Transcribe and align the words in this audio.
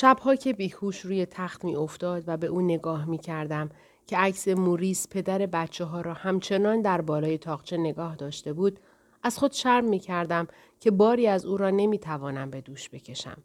شبها 0.00 0.34
که 0.34 0.52
بیهوش 0.52 1.00
روی 1.00 1.26
تخت 1.26 1.64
می 1.64 1.76
افتاد 1.76 2.24
و 2.26 2.36
به 2.36 2.46
او 2.46 2.60
نگاه 2.60 3.04
می 3.04 3.18
کردم 3.18 3.68
که 4.06 4.16
عکس 4.16 4.48
موریس 4.48 5.08
پدر 5.10 5.46
بچه 5.46 5.84
ها 5.84 6.00
را 6.00 6.14
همچنان 6.14 6.82
در 6.82 7.00
بالای 7.00 7.38
تاقچه 7.38 7.76
نگاه 7.76 8.16
داشته 8.16 8.52
بود 8.52 8.80
از 9.22 9.38
خود 9.38 9.52
شرم 9.52 9.84
می 9.84 9.98
کردم 9.98 10.48
که 10.80 10.90
باری 10.90 11.26
از 11.26 11.46
او 11.46 11.56
را 11.56 11.70
نمی 11.70 11.98
توانم 11.98 12.50
به 12.50 12.60
دوش 12.60 12.90
بکشم. 12.90 13.36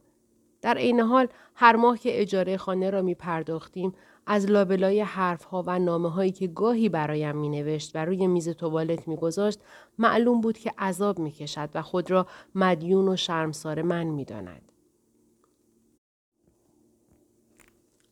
در 0.61 0.77
عین 0.77 0.99
حال 0.99 1.27
هر 1.55 1.75
ماه 1.75 1.97
که 1.97 2.21
اجاره 2.21 2.57
خانه 2.57 2.89
را 2.89 3.01
می 3.01 3.15
پرداختیم 3.15 3.93
از 4.25 4.45
لابلای 4.45 5.01
حرفها 5.01 5.63
و 5.67 5.79
نامه 5.79 6.09
هایی 6.09 6.31
که 6.31 6.47
گاهی 6.47 6.89
برایم 6.89 7.37
می 7.37 7.49
نوشت 7.49 7.91
و 7.95 8.05
روی 8.05 8.27
میز 8.27 8.49
توالت 8.49 9.07
می 9.07 9.15
گذاشت 9.15 9.59
معلوم 9.97 10.41
بود 10.41 10.57
که 10.57 10.71
عذاب 10.77 11.19
می 11.19 11.31
کشد 11.31 11.69
و 11.73 11.81
خود 11.81 12.11
را 12.11 12.27
مدیون 12.55 13.07
و 13.07 13.15
شرمسار 13.15 13.81
من 13.81 14.03
می 14.03 14.25
داند. 14.25 14.71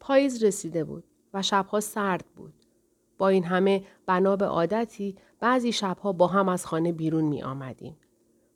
پاییز 0.06 0.44
رسیده 0.44 0.84
بود 0.84 1.04
و 1.34 1.42
شبها 1.42 1.80
سرد 1.80 2.26
بود. 2.36 2.54
با 3.18 3.28
این 3.28 3.44
همه 3.44 3.84
بنا 4.06 4.36
به 4.36 4.46
عادتی 4.46 5.16
بعضی 5.40 5.72
شبها 5.72 6.12
با 6.12 6.28
هم 6.28 6.50
از 6.50 6.66
خانه 6.66 6.92
بیرون 6.92 7.24
می 7.24 7.44
آمدیم. 7.44 7.98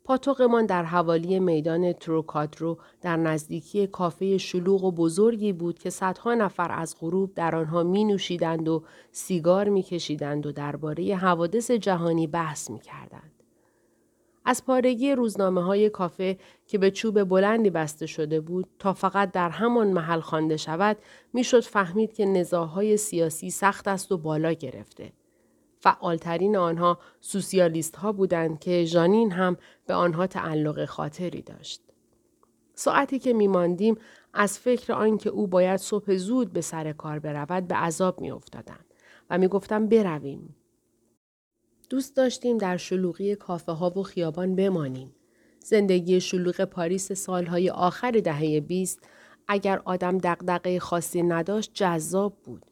پاتوقمان 0.03 0.65
در 0.65 0.83
حوالی 0.83 1.39
میدان 1.39 1.93
تروکادرو 1.93 2.77
در 3.01 3.17
نزدیکی 3.17 3.87
کافه 3.87 4.37
شلوغ 4.37 4.83
و 4.83 4.91
بزرگی 4.91 5.53
بود 5.53 5.79
که 5.79 5.89
صدها 5.89 6.33
نفر 6.33 6.71
از 6.71 6.95
غروب 6.99 7.33
در 7.33 7.55
آنها 7.55 7.83
می 7.83 8.03
نوشیدند 8.03 8.67
و 8.67 8.83
سیگار 9.11 9.69
می 9.69 9.83
کشیدند 9.83 10.45
و 10.45 10.51
درباره 10.51 11.15
حوادث 11.15 11.71
جهانی 11.71 12.27
بحث 12.27 12.69
می 12.69 12.79
کردند. 12.79 13.36
از 14.49 14.65
پارگی 14.65 15.11
روزنامه 15.11 15.63
های 15.63 15.89
کافه 15.89 16.37
که 16.67 16.77
به 16.77 16.91
چوب 16.91 17.23
بلندی 17.23 17.69
بسته 17.69 18.05
شده 18.05 18.41
بود 18.41 18.67
تا 18.79 18.93
فقط 18.93 19.31
در 19.31 19.49
همان 19.49 19.87
محل 19.87 20.19
خوانده 20.19 20.57
شود 20.57 20.97
می‌شد 21.33 21.63
فهمید 21.63 22.13
که 22.13 22.25
نزاهای 22.25 22.97
سیاسی 22.97 23.49
سخت 23.49 23.87
است 23.87 24.11
و 24.11 24.17
بالا 24.17 24.53
گرفته. 24.53 25.13
فعالترین 25.79 26.57
آنها 26.57 26.99
سوسیالیست 27.21 27.95
ها 27.95 28.11
بودند 28.11 28.59
که 28.59 28.85
ژانین 28.85 29.31
هم 29.31 29.57
به 29.85 29.93
آنها 29.93 30.27
تعلق 30.27 30.85
خاطری 30.85 31.41
داشت. 31.41 31.81
ساعتی 32.73 33.19
که 33.19 33.33
میماندیم 33.33 33.97
از 34.33 34.59
فکر 34.59 34.93
آنکه 34.93 35.29
او 35.29 35.47
باید 35.47 35.77
صبح 35.79 36.15
زود 36.15 36.53
به 36.53 36.61
سر 36.61 36.93
کار 36.93 37.19
برود 37.19 37.67
به 37.67 37.75
عذاب 37.75 38.21
میافتادم 38.21 38.85
و 39.29 39.37
می‌گفتم 39.37 39.87
برویم 39.87 40.55
دوست 41.89 42.15
داشتیم 42.15 42.57
در 42.57 42.77
شلوغی 42.77 43.35
کافه 43.35 43.71
ها 43.71 43.89
و 43.99 44.03
خیابان 44.03 44.55
بمانیم. 44.55 45.15
زندگی 45.59 46.21
شلوغ 46.21 46.61
پاریس 46.61 47.11
سالهای 47.11 47.69
آخر 47.69 48.11
دهه 48.11 48.59
بیست 48.59 48.99
اگر 49.47 49.81
آدم 49.85 50.17
دقدقه 50.17 50.79
خاصی 50.79 51.23
نداشت 51.23 51.71
جذاب 51.73 52.33
بود. 52.43 52.65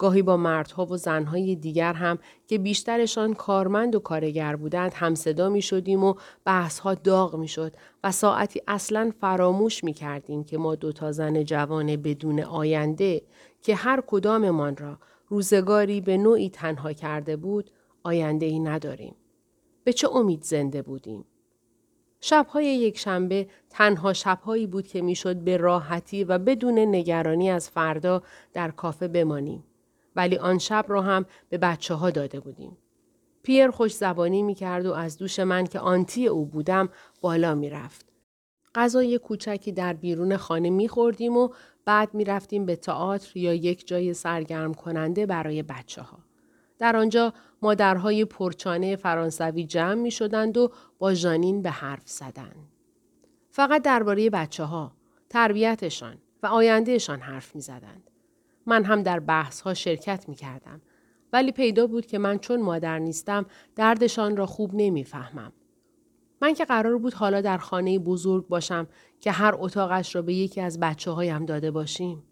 گاهی 0.00 0.22
با 0.22 0.36
مردها 0.36 0.86
و 0.86 0.96
زنهای 0.96 1.56
دیگر 1.56 1.92
هم 1.92 2.18
که 2.46 2.58
بیشترشان 2.58 3.34
کارمند 3.34 3.94
و 3.94 3.98
کارگر 4.00 4.56
بودند 4.56 4.92
هم 4.94 5.14
صدا 5.14 5.48
می 5.48 5.62
شدیم 5.62 6.04
و 6.04 6.14
بحثها 6.44 6.94
داغ 6.94 7.36
می 7.36 7.48
شد 7.48 7.72
و 8.04 8.12
ساعتی 8.12 8.62
اصلا 8.68 9.12
فراموش 9.20 9.84
می 9.84 9.92
کردیم 9.92 10.44
که 10.44 10.58
ما 10.58 10.74
دوتا 10.74 11.12
زن 11.12 11.44
جوان 11.44 11.96
بدون 11.96 12.40
آینده 12.40 13.22
که 13.62 13.74
هر 13.74 14.02
کداممان 14.06 14.76
را 14.76 14.98
روزگاری 15.28 16.00
به 16.00 16.16
نوعی 16.16 16.50
تنها 16.50 16.92
کرده 16.92 17.36
بود 17.36 17.70
آینده 18.02 18.46
ای 18.46 18.58
نداریم. 18.58 19.14
به 19.84 19.92
چه 19.92 20.08
امید 20.16 20.42
زنده 20.42 20.82
بودیم؟ 20.82 21.24
شبهای 22.20 22.66
یک 22.66 22.98
شنبه 22.98 23.48
تنها 23.70 24.12
شبهایی 24.12 24.66
بود 24.66 24.86
که 24.86 25.02
می‌شد 25.02 25.36
به 25.36 25.56
راحتی 25.56 26.24
و 26.24 26.38
بدون 26.38 26.78
نگرانی 26.78 27.50
از 27.50 27.70
فردا 27.70 28.22
در 28.52 28.70
کافه 28.70 29.08
بمانیم. 29.08 29.64
ولی 30.16 30.36
آن 30.36 30.58
شب 30.58 30.84
را 30.88 31.02
هم 31.02 31.26
به 31.48 31.58
بچه 31.58 31.94
ها 31.94 32.10
داده 32.10 32.40
بودیم. 32.40 32.76
پیر 33.42 33.70
خوش 33.70 33.94
زبانی 33.94 34.42
می 34.42 34.54
کرد 34.54 34.86
و 34.86 34.92
از 34.92 35.18
دوش 35.18 35.40
من 35.40 35.66
که 35.66 35.78
آنتی 35.78 36.26
او 36.26 36.46
بودم 36.46 36.88
بالا 37.20 37.54
می 37.54 37.70
رفت. 37.70 38.06
غذای 38.74 39.18
کوچکی 39.18 39.72
در 39.72 39.92
بیرون 39.92 40.36
خانه 40.36 40.70
می 40.70 40.88
خوردیم 40.88 41.36
و 41.36 41.48
بعد 41.84 42.14
می 42.14 42.24
رفتیم 42.24 42.66
به 42.66 42.76
تئاتر 42.76 43.38
یا 43.38 43.54
یک 43.54 43.86
جای 43.86 44.14
سرگرم 44.14 44.74
کننده 44.74 45.26
برای 45.26 45.62
بچه 45.62 46.02
ها. 46.02 46.29
در 46.80 46.96
آنجا 46.96 47.32
مادرهای 47.62 48.24
پرچانه 48.24 48.96
فرانسوی 48.96 49.64
جمع 49.64 49.94
می 49.94 50.10
شدند 50.10 50.56
و 50.56 50.72
با 50.98 51.14
ژانین 51.14 51.62
به 51.62 51.70
حرف 51.70 52.08
زدند. 52.08 52.68
فقط 53.50 53.82
درباره 53.82 54.30
بچه 54.30 54.64
ها، 54.64 54.92
تربیتشان 55.28 56.18
و 56.42 56.46
آیندهشان 56.46 57.20
حرف 57.20 57.54
می 57.54 57.60
زدند. 57.60 58.10
من 58.66 58.84
هم 58.84 59.02
در 59.02 59.20
بحث 59.20 59.60
ها 59.60 59.74
شرکت 59.74 60.28
می 60.28 60.34
کردم. 60.34 60.80
ولی 61.32 61.52
پیدا 61.52 61.86
بود 61.86 62.06
که 62.06 62.18
من 62.18 62.38
چون 62.38 62.62
مادر 62.62 62.98
نیستم 62.98 63.46
دردشان 63.76 64.36
را 64.36 64.46
خوب 64.46 64.70
نمی‌فهمم. 64.74 65.52
من 66.42 66.54
که 66.54 66.64
قرار 66.64 66.98
بود 66.98 67.14
حالا 67.14 67.40
در 67.40 67.58
خانه 67.58 67.98
بزرگ 67.98 68.48
باشم 68.48 68.86
که 69.20 69.30
هر 69.30 69.54
اتاقش 69.58 70.14
را 70.14 70.22
به 70.22 70.34
یکی 70.34 70.60
از 70.60 70.80
بچه 70.80 71.10
هایم 71.10 71.46
داده 71.46 71.70
باشیم. 71.70 72.22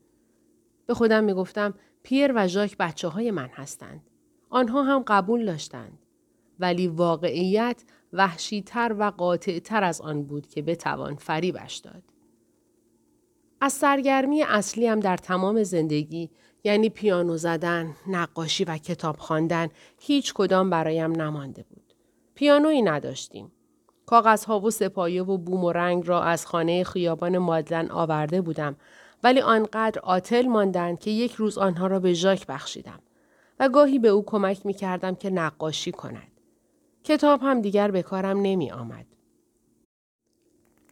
به 0.86 0.94
خودم 0.94 1.24
می 1.24 1.34
گفتم 1.34 1.74
پیر 2.02 2.32
و 2.34 2.48
ژاک 2.48 2.76
بچه 2.76 3.08
های 3.08 3.30
من 3.30 3.48
هستند. 3.48 4.07
آنها 4.50 4.82
هم 4.82 5.04
قبول 5.06 5.46
داشتند. 5.46 5.98
ولی 6.58 6.88
واقعیت 6.88 7.84
وحشیتر 8.12 8.94
و 8.98 9.10
قاطعتر 9.10 9.84
از 9.84 10.00
آن 10.00 10.22
بود 10.22 10.46
که 10.46 10.62
بتوان 10.62 11.14
فریبش 11.14 11.76
داد. 11.76 12.02
از 13.60 13.72
سرگرمی 13.72 14.42
هم 14.42 15.00
در 15.00 15.16
تمام 15.16 15.62
زندگی 15.62 16.30
یعنی 16.64 16.88
پیانو 16.88 17.36
زدن، 17.36 17.94
نقاشی 18.08 18.64
و 18.64 18.78
کتاب 18.78 19.16
خواندن 19.16 19.68
هیچ 19.98 20.34
کدام 20.34 20.70
برایم 20.70 21.12
نمانده 21.12 21.62
بود. 21.62 21.94
پیانویی 22.34 22.82
نداشتیم. 22.82 23.52
کاغذها 24.06 24.60
و 24.60 24.70
سپایه 24.70 25.22
و 25.22 25.38
بوم 25.38 25.64
و 25.64 25.72
رنگ 25.72 26.08
را 26.08 26.22
از 26.22 26.46
خانه 26.46 26.84
خیابان 26.84 27.38
مادلن 27.38 27.90
آورده 27.90 28.40
بودم 28.40 28.76
ولی 29.22 29.40
آنقدر 29.40 30.00
عاطل 30.00 30.46
ماندند 30.46 30.98
که 30.98 31.10
یک 31.10 31.32
روز 31.32 31.58
آنها 31.58 31.86
را 31.86 32.00
به 32.00 32.12
ژاک 32.12 32.46
بخشیدم. 32.46 33.00
و 33.60 33.68
گاهی 33.68 33.98
به 33.98 34.08
او 34.08 34.24
کمک 34.24 34.66
می 34.66 34.74
کردم 34.74 35.14
که 35.14 35.30
نقاشی 35.30 35.92
کند. 35.92 36.40
کتاب 37.04 37.40
هم 37.42 37.60
دیگر 37.60 37.90
به 37.90 38.02
کارم 38.02 38.40
نمی 38.42 38.70
آمد. 38.70 39.06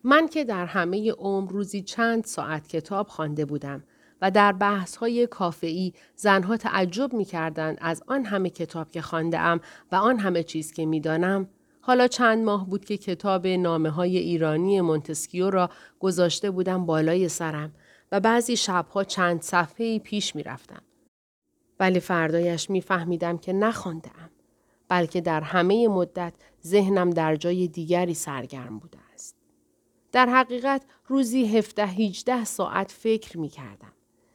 من 0.04 0.28
که 0.28 0.44
در 0.44 0.66
همه 0.66 1.12
عمر 1.12 1.52
روزی 1.52 1.82
چند 1.82 2.24
ساعت 2.24 2.68
کتاب 2.68 3.08
خوانده 3.08 3.44
بودم 3.44 3.84
و 4.22 4.30
در 4.30 4.52
بحث 4.52 4.96
های 4.96 5.26
کافه‌ای 5.26 5.92
زنها 6.14 6.56
تعجب 6.56 7.12
می 7.12 7.24
کردند 7.24 7.78
از 7.80 8.02
آن 8.06 8.24
همه 8.24 8.50
کتاب 8.50 8.90
که 8.90 9.00
خانده 9.00 9.38
ام 9.38 9.60
و 9.92 9.96
آن 9.96 10.18
همه 10.18 10.42
چیز 10.42 10.72
که 10.72 10.86
می 10.86 11.00
دانم، 11.00 11.48
حالا 11.80 12.08
چند 12.08 12.44
ماه 12.44 12.66
بود 12.66 12.84
که 12.84 12.96
کتاب 12.96 13.46
نامه 13.46 13.90
های 13.90 14.18
ایرانی 14.18 14.80
مونتسکیو 14.80 15.50
را 15.50 15.70
گذاشته 16.00 16.50
بودم 16.50 16.86
بالای 16.86 17.28
سرم 17.28 17.74
و 18.12 18.20
بعضی 18.20 18.56
شبها 18.56 19.04
چند 19.04 19.42
صفحه 19.42 19.98
پیش 19.98 20.36
می 20.36 20.42
رفتم. 20.42 20.82
ولی 21.80 22.00
فردایش 22.00 22.70
میفهمیدم 22.70 23.38
که 23.38 23.52
نخواندم 23.52 24.30
بلکه 24.88 25.20
در 25.20 25.40
همه 25.40 25.88
مدت 25.88 26.34
ذهنم 26.66 27.10
در 27.10 27.36
جای 27.36 27.68
دیگری 27.68 28.14
سرگرم 28.14 28.78
بوده 28.78 28.98
است. 29.14 29.36
در 30.12 30.26
حقیقت 30.26 30.82
روزی 31.06 31.58
17 31.58 31.86
18 31.86 32.44
ساعت 32.44 32.92
فکر 32.92 33.38
می 33.38 33.48
کردم. 33.48 33.92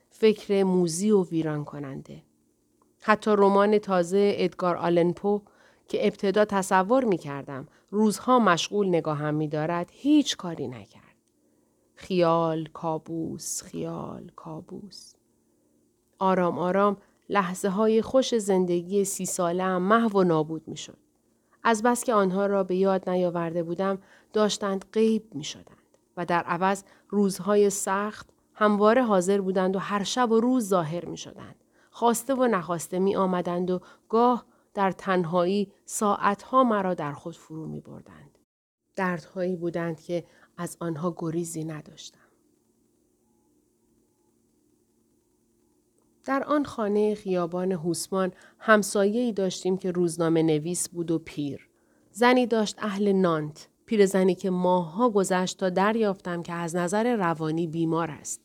فکر 0.10 0.64
موزی 0.64 1.12
و 1.12 1.24
ویران 1.24 1.66
کننده. 1.66 2.24
حتی 3.02 3.32
رمان 3.32 3.78
تازه 3.78 4.34
ادگار 4.36 4.78
آلنپو 4.78 5.42
که 5.88 6.08
ابتدا 6.08 6.46
تصور 6.46 7.04
می 7.04 7.18
کردم 7.18 7.68
روزها 7.90 8.40
مشغول 8.40 8.88
نگاهم 8.88 9.34
می 9.34 9.48
دارد 9.48 9.90
هیچ 9.94 10.38
کاری 10.38 10.68
نکرد. 10.68 11.16
خیال، 11.96 12.70
کابوس، 12.74 13.64
خیال، 13.64 14.32
کابوس. 14.36 15.14
آرام 16.20 16.60
آرام 16.60 16.98
لحظه 17.30 17.70
های 17.70 18.02
خوش 18.02 18.38
زندگی 18.38 19.06
سی 19.06 19.26
ساله 19.26 19.78
محو 19.78 20.20
و 20.20 20.24
نابود 20.24 20.68
می 20.68 20.78
شد. 20.78 20.98
از 21.64 21.84
بس 21.84 22.04
که 22.04 22.14
آنها 22.14 22.46
را 22.46 22.64
به 22.64 22.76
یاد 22.76 23.10
نیاورده 23.10 23.64
بودم 23.64 24.00
داشتند 24.34 24.86
غیب 24.94 25.36
می 25.36 25.44
شدند 25.44 25.78
و 26.18 26.26
در 26.26 26.44
عوض 26.44 26.84
روزهای 27.10 27.70
سخت 27.70 28.30
همواره 28.54 29.04
حاضر 29.04 29.42
بودند 29.42 29.76
و 29.76 29.80
هر 29.80 30.04
شب 30.04 30.32
و 30.32 30.40
روز 30.40 30.68
ظاهر 30.68 31.06
می 31.06 31.18
شدند. 31.18 31.56
خواسته 31.92 32.36
و 32.36 32.48
نخواسته 32.48 33.00
می 33.00 33.16
آمدند 33.16 33.72
و 33.72 33.80
گاه 34.10 34.46
در 34.74 34.92
تنهایی 34.92 35.72
ساعتها 35.86 36.64
مرا 36.64 36.94
در 36.94 37.14
خود 37.14 37.36
فرو 37.36 37.68
می 37.68 37.82
بردند. 37.82 38.38
دردهایی 38.96 39.56
بودند 39.56 40.00
که 40.02 40.26
از 40.58 40.78
آنها 40.80 41.16
گریزی 41.18 41.64
نداشتم. 41.64 42.21
در 46.26 46.44
آن 46.44 46.66
خانه 46.66 47.16
خیابان 47.16 47.72
هوسمان 47.72 48.32
همسایه‌ای 48.60 49.34
داشتیم 49.34 49.78
که 49.78 49.92
روزنامه 49.92 50.44
نویس 50.44 50.90
بود 50.90 51.12
و 51.12 51.20
پیر. 51.20 51.68
زنی 52.12 52.48
داشت 52.48 52.76
اهل 52.80 53.12
نانت، 53.12 53.70
پیرزنی 53.86 54.36
که 54.36 54.50
ماهها 54.50 55.10
گذشت 55.10 55.58
تا 55.58 55.70
دریافتم 55.70 56.44
که 56.44 56.54
از 56.54 56.76
نظر 56.76 57.16
روانی 57.16 57.68
بیمار 57.68 58.12
است. 58.12 58.42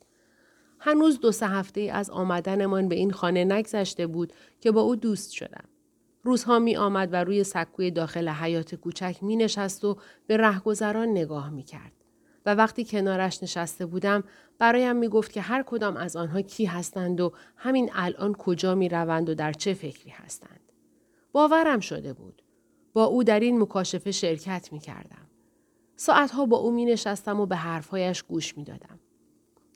هنوز 0.78 1.20
دو 1.20 1.32
سه 1.32 1.46
هفته 1.46 1.80
از 1.80 2.10
آمدنمان 2.10 2.88
به 2.88 2.94
این 2.94 3.10
خانه 3.10 3.44
نگذشته 3.44 4.06
بود 4.06 4.32
که 4.60 4.70
با 4.72 4.80
او 4.80 4.96
دوست 4.96 5.30
شدم. 5.32 5.64
روزها 6.22 6.58
می 6.58 6.76
آمد 6.76 7.08
و 7.12 7.24
روی 7.24 7.44
سکوی 7.44 7.90
داخل 7.90 8.28
حیات 8.28 8.74
کوچک 8.74 9.16
می 9.22 9.36
نشست 9.36 9.84
و 9.84 9.96
به 10.26 10.36
رهگذران 10.36 11.08
نگاه 11.08 11.50
می 11.50 11.62
کرد. 11.62 11.92
و 12.46 12.54
وقتی 12.54 12.84
کنارش 12.84 13.42
نشسته 13.42 13.86
بودم 13.86 14.24
برایم 14.58 14.96
می 14.96 15.08
گفت 15.08 15.32
که 15.32 15.40
هر 15.40 15.62
کدام 15.62 15.96
از 15.96 16.16
آنها 16.16 16.42
کی 16.42 16.64
هستند 16.64 17.20
و 17.20 17.32
همین 17.56 17.90
الان 17.94 18.32
کجا 18.32 18.74
می 18.74 18.88
روند 18.88 19.28
و 19.28 19.34
در 19.34 19.52
چه 19.52 19.74
فکری 19.74 20.10
هستند. 20.10 20.60
باورم 21.32 21.80
شده 21.80 22.12
بود. 22.12 22.42
با 22.92 23.04
او 23.04 23.24
در 23.24 23.40
این 23.40 23.62
مکاشفه 23.62 24.10
شرکت 24.10 24.68
می 24.72 24.78
کردم. 24.78 25.26
ساعتها 25.96 26.46
با 26.46 26.56
او 26.56 26.70
می 26.70 26.84
نشستم 26.84 27.40
و 27.40 27.46
به 27.46 27.56
حرفهایش 27.56 28.22
گوش 28.22 28.56
می 28.56 28.64
دادم. 28.64 29.00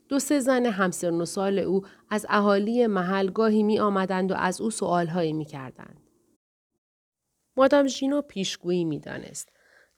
دو 0.09 0.19
سه 0.19 0.39
زن 0.39 0.65
همسن 0.65 1.13
و 1.13 1.25
سال 1.25 1.59
او 1.59 1.81
از 2.09 2.25
اهالی 2.29 2.87
محل 2.87 3.31
گاهی 3.31 3.63
می 3.63 3.79
آمدند 3.79 4.31
و 4.31 4.35
از 4.35 4.61
او 4.61 4.69
سؤالهایی 4.69 5.33
می 5.33 5.45
کردند. 5.45 6.01
مادام 7.57 7.87
ژینو 7.87 8.21
پیشگویی 8.21 8.85
می 8.85 8.99
دانست. 8.99 9.49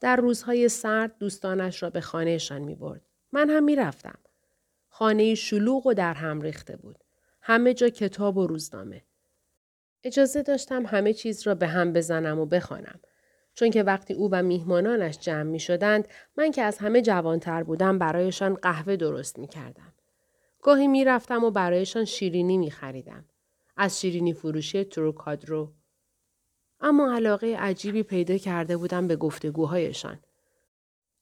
در 0.04 0.16
روزهای 0.16 0.70
سرد 0.70 1.18
دوستانش 1.18 1.84
را 1.84 1.90
به 1.90 2.02
خانهشان 2.02 2.62
می 2.62 2.76
برد. 2.76 3.02
من 3.32 3.50
هم 3.50 3.64
می 3.64 3.76
رفتم. 3.76 4.20
خانه 4.90 5.36
شلوغ 5.36 5.88
و 5.88 5.94
در 5.94 6.14
هم 6.14 6.42
ریخته 6.42 6.78
بود. 6.78 7.04
همه 7.42 7.74
جا 7.74 7.90
کتاب 7.90 8.38
و 8.38 8.48
روزنامه. 8.48 9.02
اجازه 10.04 10.42
داشتم 10.44 10.86
همه 10.86 11.14
چیز 11.14 11.48
را 11.48 11.56
به 11.56 11.68
هم 11.68 11.94
بزنم 11.94 12.40
و 12.40 12.46
بخوانم. 12.46 13.00
چون 13.54 13.70
که 13.70 13.84
وقتی 13.84 14.14
او 14.14 14.30
و 14.32 14.44
میهمانانش 14.44 15.20
جمع 15.20 15.44
می 15.44 15.60
شدند 15.60 16.08
من 16.38 16.52
که 16.52 16.62
از 16.62 16.78
همه 16.78 17.02
جوانتر 17.02 17.64
بودم 17.64 18.00
برایشان 18.00 18.54
قهوه 18.54 18.96
درست 18.96 19.40
می 19.40 19.48
کردم. 19.48 19.94
گاهی 20.62 20.88
می 20.88 21.06
رفتم 21.06 21.44
و 21.44 21.52
برایشان 21.52 22.06
شیرینی 22.06 22.58
می 22.58 22.72
خریدم. 22.72 23.26
از 23.78 24.02
شیرینی 24.02 24.34
فروشی 24.34 24.84
تروکادرو. 24.84 25.74
اما 26.84 27.14
علاقه 27.16 27.56
عجیبی 27.60 28.04
پیدا 28.04 28.38
کرده 28.38 28.78
بودم 28.78 29.08
به 29.08 29.16
گفتگوهایشان. 29.16 30.20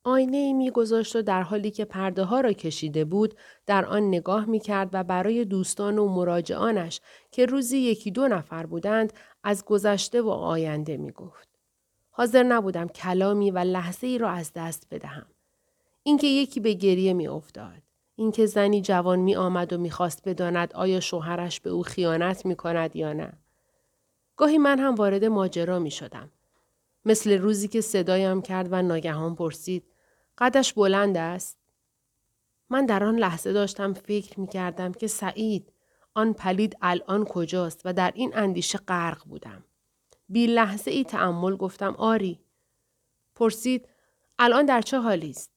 آینه 0.03 0.37
ای 0.37 0.53
می 0.53 0.71
گذاشت 0.71 1.15
و 1.15 1.21
در 1.21 1.41
حالی 1.41 1.71
که 1.71 1.85
پرده 1.85 2.23
ها 2.23 2.41
را 2.41 2.53
کشیده 2.53 3.05
بود 3.05 3.35
در 3.65 3.85
آن 3.85 4.07
نگاه 4.07 4.45
می 4.45 4.59
کرد 4.59 4.89
و 4.93 5.03
برای 5.03 5.45
دوستان 5.45 5.99
و 5.99 6.07
مراجعانش 6.07 7.01
که 7.31 7.45
روزی 7.45 7.77
یکی 7.77 8.11
دو 8.11 8.27
نفر 8.27 8.65
بودند 8.65 9.13
از 9.43 9.65
گذشته 9.65 10.21
و 10.21 10.29
آینده 10.29 10.97
می 10.97 11.11
گفت. 11.11 11.49
حاضر 12.09 12.43
نبودم 12.43 12.87
کلامی 12.87 13.51
و 13.51 13.59
لحظه 13.59 14.07
ای 14.07 14.17
را 14.17 14.29
از 14.29 14.51
دست 14.55 14.87
بدهم. 14.91 15.25
اینکه 16.03 16.27
یکی 16.27 16.59
به 16.59 16.73
گریه 16.73 17.13
می 17.13 17.27
افتاد. 17.27 17.81
اینکه 18.15 18.45
زنی 18.45 18.81
جوان 18.81 19.19
می 19.19 19.35
آمد 19.35 19.73
و 19.73 19.77
می‌خواست 19.77 20.29
بداند 20.29 20.73
آیا 20.73 20.99
شوهرش 20.99 21.59
به 21.59 21.69
او 21.69 21.83
خیانت 21.83 22.45
می 22.45 22.55
کند 22.55 22.95
یا 22.95 23.13
نه. 23.13 23.40
گاهی 24.41 24.57
من 24.57 24.79
هم 24.79 24.95
وارد 24.95 25.25
ماجرا 25.25 25.79
می 25.79 25.91
شدم. 25.91 26.31
مثل 27.05 27.37
روزی 27.37 27.67
که 27.67 27.81
صدایم 27.81 28.41
کرد 28.41 28.67
و 28.71 28.81
ناگهان 28.81 29.35
پرسید 29.35 29.83
قدش 30.37 30.73
بلند 30.73 31.17
است؟ 31.17 31.57
من 32.69 32.85
در 32.85 33.03
آن 33.03 33.15
لحظه 33.15 33.53
داشتم 33.53 33.93
فکر 33.93 34.39
می 34.39 34.47
کردم 34.47 34.91
که 34.91 35.07
سعید 35.07 35.73
آن 36.13 36.33
پلید 36.33 36.77
الان 36.81 37.25
کجاست 37.25 37.81
و 37.85 37.93
در 37.93 38.11
این 38.15 38.37
اندیشه 38.37 38.77
غرق 38.77 39.25
بودم. 39.25 39.63
بی 40.29 40.47
لحظه 40.47 40.91
ای 40.91 41.03
تعمل 41.03 41.55
گفتم 41.55 41.95
آری. 41.97 42.39
پرسید 43.35 43.87
الان 44.39 44.65
در 44.65 44.81
چه 44.81 44.99
حالی 44.99 45.29
است؟ 45.29 45.51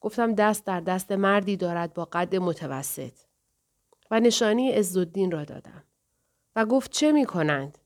گفتم 0.00 0.34
دست 0.34 0.66
در 0.66 0.80
دست 0.80 1.12
مردی 1.12 1.56
دارد 1.56 1.94
با 1.94 2.04
قد 2.04 2.36
متوسط. 2.36 3.14
و 4.10 4.20
نشانی 4.20 4.72
عزالدین 4.72 5.30
را 5.30 5.44
دادم. 5.44 5.84
و 6.56 6.64
گفت 6.66 6.90
چه 6.90 7.12
می 7.12 7.26
کنند؟ 7.26 7.78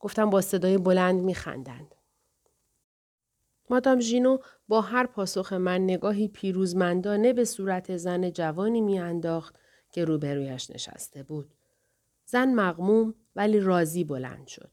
گفتم 0.00 0.30
با 0.30 0.40
صدای 0.40 0.78
بلند 0.78 1.20
می 1.20 1.34
خندند. 1.34 1.94
مادام 3.70 4.00
ژینو 4.00 4.38
با 4.68 4.80
هر 4.80 5.06
پاسخ 5.06 5.52
من 5.52 5.84
نگاهی 5.84 6.28
پیروزمندانه 6.28 7.32
به 7.32 7.44
صورت 7.44 7.96
زن 7.96 8.30
جوانی 8.30 8.80
میانداخت 8.80 9.54
که 9.92 10.04
روبرویش 10.04 10.70
نشسته 10.70 11.22
بود. 11.22 11.54
زن 12.24 12.54
مغموم 12.54 13.14
ولی 13.36 13.60
راضی 13.60 14.04
بلند 14.04 14.46
شد. 14.46 14.70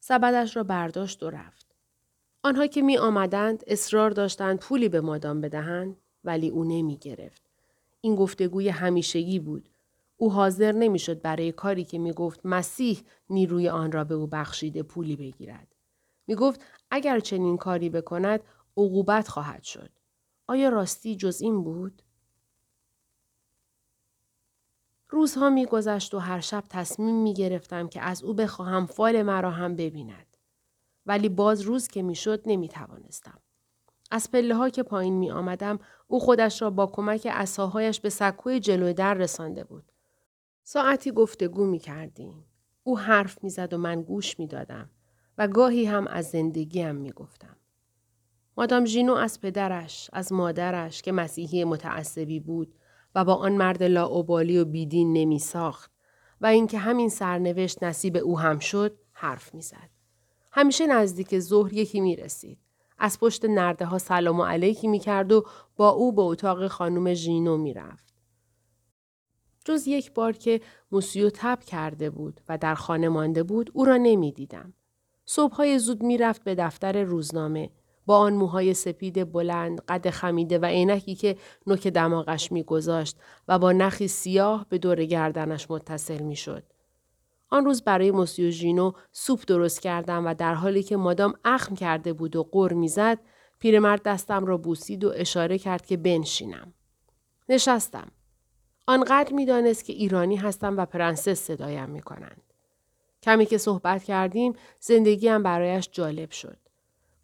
سبدش 0.00 0.56
را 0.56 0.64
برداشت 0.64 1.22
و 1.22 1.30
رفت. 1.30 1.66
آنها 2.42 2.66
که 2.66 2.82
می 2.82 2.98
آمدند 2.98 3.64
اصرار 3.66 4.10
داشتند 4.10 4.58
پولی 4.58 4.88
به 4.88 5.00
مادام 5.00 5.40
بدهند 5.40 5.96
ولی 6.24 6.48
او 6.48 6.64
نمی 6.64 6.96
گرفت. 6.96 7.42
این 8.00 8.14
گفتگوی 8.14 8.68
همیشگی 8.68 9.38
بود. 9.38 9.68
او 10.16 10.32
حاضر 10.32 10.72
نمی‌شد 10.72 11.22
برای 11.22 11.52
کاری 11.52 11.84
که 11.84 11.98
می 11.98 12.12
گفت 12.12 12.40
مسیح 12.44 13.02
نیروی 13.30 13.68
آن 13.68 13.92
را 13.92 14.04
به 14.04 14.14
او 14.14 14.26
بخشیده 14.26 14.82
پولی 14.82 15.16
بگیرد. 15.16 15.74
می 16.26 16.34
گفت 16.34 16.60
اگر 16.90 17.20
چنین 17.20 17.56
کاری 17.56 17.90
بکند 17.90 18.40
عقوبت 18.76 19.28
خواهد 19.28 19.62
شد. 19.62 19.90
آیا 20.46 20.68
راستی 20.68 21.16
جز 21.16 21.40
این 21.40 21.64
بود؟ 21.64 22.02
روزها 25.08 25.50
میگذشت 25.50 26.14
و 26.14 26.18
هر 26.18 26.40
شب 26.40 26.64
تصمیم 26.70 27.22
می 27.22 27.34
گرفتم 27.34 27.88
که 27.88 28.00
از 28.00 28.22
او 28.22 28.34
بخواهم 28.34 28.86
فال 28.86 29.22
مرا 29.22 29.50
هم 29.50 29.76
ببیند. 29.76 30.36
ولی 31.06 31.28
باز 31.28 31.60
روز 31.60 31.88
که 31.88 32.02
می‌شد 32.02 32.42
نمی 32.46 32.68
توانستم. 32.68 33.40
از 34.10 34.30
پله 34.30 34.54
ها 34.54 34.70
که 34.70 34.82
پایین 34.82 35.14
می 35.14 35.30
آمدم 35.30 35.78
او 36.06 36.20
خودش 36.20 36.62
را 36.62 36.70
با 36.70 36.86
کمک 36.86 37.28
اساهایش 37.30 38.00
به 38.00 38.10
سکوی 38.10 38.60
جلوی 38.60 38.94
در 38.94 39.14
رسانده 39.14 39.64
بود. 39.64 39.92
ساعتی 40.68 41.12
گفتگو 41.12 41.66
می 41.66 41.78
کردیم. 41.78 42.44
او 42.82 42.98
حرف 42.98 43.44
می 43.44 43.50
زد 43.50 43.72
و 43.72 43.78
من 43.78 44.02
گوش 44.02 44.38
می 44.38 44.46
دادم 44.46 44.90
و 45.38 45.48
گاهی 45.48 45.84
هم 45.84 46.06
از 46.06 46.30
زندگیم 46.30 46.94
می 46.94 47.12
گفتم. 47.12 47.56
مادام 48.56 48.84
ژینو 48.84 49.14
از 49.14 49.40
پدرش، 49.40 50.10
از 50.12 50.32
مادرش 50.32 51.02
که 51.02 51.12
مسیحی 51.12 51.64
متعصبی 51.64 52.40
بود 52.40 52.74
و 53.14 53.24
با 53.24 53.34
آن 53.34 53.52
مرد 53.52 53.82
لاعبالی 53.82 54.58
و 54.58 54.64
بیدین 54.64 55.12
نمی 55.12 55.38
ساخت 55.38 55.92
و 56.40 56.46
اینکه 56.46 56.78
همین 56.78 57.08
سرنوشت 57.08 57.82
نصیب 57.82 58.16
او 58.16 58.38
هم 58.38 58.58
شد 58.58 58.98
حرف 59.12 59.54
می 59.54 59.62
زد. 59.62 59.90
همیشه 60.52 60.86
نزدیک 60.86 61.38
ظهر 61.38 61.72
یکی 61.72 62.00
می 62.00 62.16
رسید. 62.16 62.58
از 62.98 63.20
پشت 63.20 63.44
نرده 63.44 63.84
ها 63.84 63.98
سلام 63.98 64.40
و 64.40 64.44
علیکی 64.44 64.88
می 64.88 64.98
کرد 64.98 65.32
و 65.32 65.46
با 65.76 65.88
او 65.88 66.12
به 66.12 66.22
اتاق 66.22 66.68
خانم 66.68 67.14
ژینو 67.14 67.56
می 67.56 67.74
رفت. 67.74 68.05
جز 69.66 69.86
یک 69.86 70.12
بار 70.12 70.32
که 70.32 70.60
موسیو 70.92 71.30
تب 71.30 71.60
کرده 71.60 72.10
بود 72.10 72.40
و 72.48 72.58
در 72.58 72.74
خانه 72.74 73.08
مانده 73.08 73.42
بود 73.42 73.70
او 73.74 73.84
را 73.84 73.96
نمی 73.96 74.32
دیدم. 74.32 74.72
صبحهای 75.24 75.78
زود 75.78 76.02
می 76.02 76.18
رفت 76.18 76.44
به 76.44 76.54
دفتر 76.54 77.02
روزنامه 77.02 77.70
با 78.06 78.18
آن 78.18 78.34
موهای 78.34 78.74
سپید 78.74 79.32
بلند، 79.32 79.80
قد 79.88 80.10
خمیده 80.10 80.58
و 80.58 80.64
عینکی 80.64 81.14
که 81.14 81.36
نوک 81.66 81.86
دماغش 81.88 82.52
میگذاشت 82.52 83.16
و 83.48 83.58
با 83.58 83.72
نخی 83.72 84.08
سیاه 84.08 84.66
به 84.68 84.78
دور 84.78 85.04
گردنش 85.04 85.70
متصل 85.70 86.22
می‌شد. 86.22 86.62
آن 87.50 87.64
روز 87.64 87.82
برای 87.82 88.10
موسیو 88.10 88.50
ژینو 88.50 88.92
سوپ 89.12 89.44
درست 89.46 89.80
کردم 89.80 90.26
و 90.26 90.34
در 90.34 90.54
حالی 90.54 90.82
که 90.82 90.96
مادام 90.96 91.34
اخم 91.44 91.74
کرده 91.74 92.12
بود 92.12 92.36
و 92.36 92.42
قر 92.52 92.72
می‌زد 92.72 93.18
پیرمرد 93.58 94.02
دستم 94.02 94.44
را 94.44 94.56
بوسید 94.56 95.04
و 95.04 95.12
اشاره 95.16 95.58
کرد 95.58 95.86
که 95.86 95.96
بنشینم. 95.96 96.74
نشستم. 97.48 98.08
آنقدر 98.86 99.32
می‌دانست 99.32 99.84
که 99.84 99.92
ایرانی 99.92 100.36
هستم 100.36 100.76
و 100.76 100.86
پرنسس 100.86 101.40
صدایم 101.40 101.90
می 101.90 102.02
کنند. 102.02 102.42
کمی 103.22 103.46
که 103.46 103.58
صحبت 103.58 104.04
کردیم 104.04 104.52
زندگیم 104.80 105.42
برایش 105.42 105.88
جالب 105.92 106.30
شد. 106.30 106.58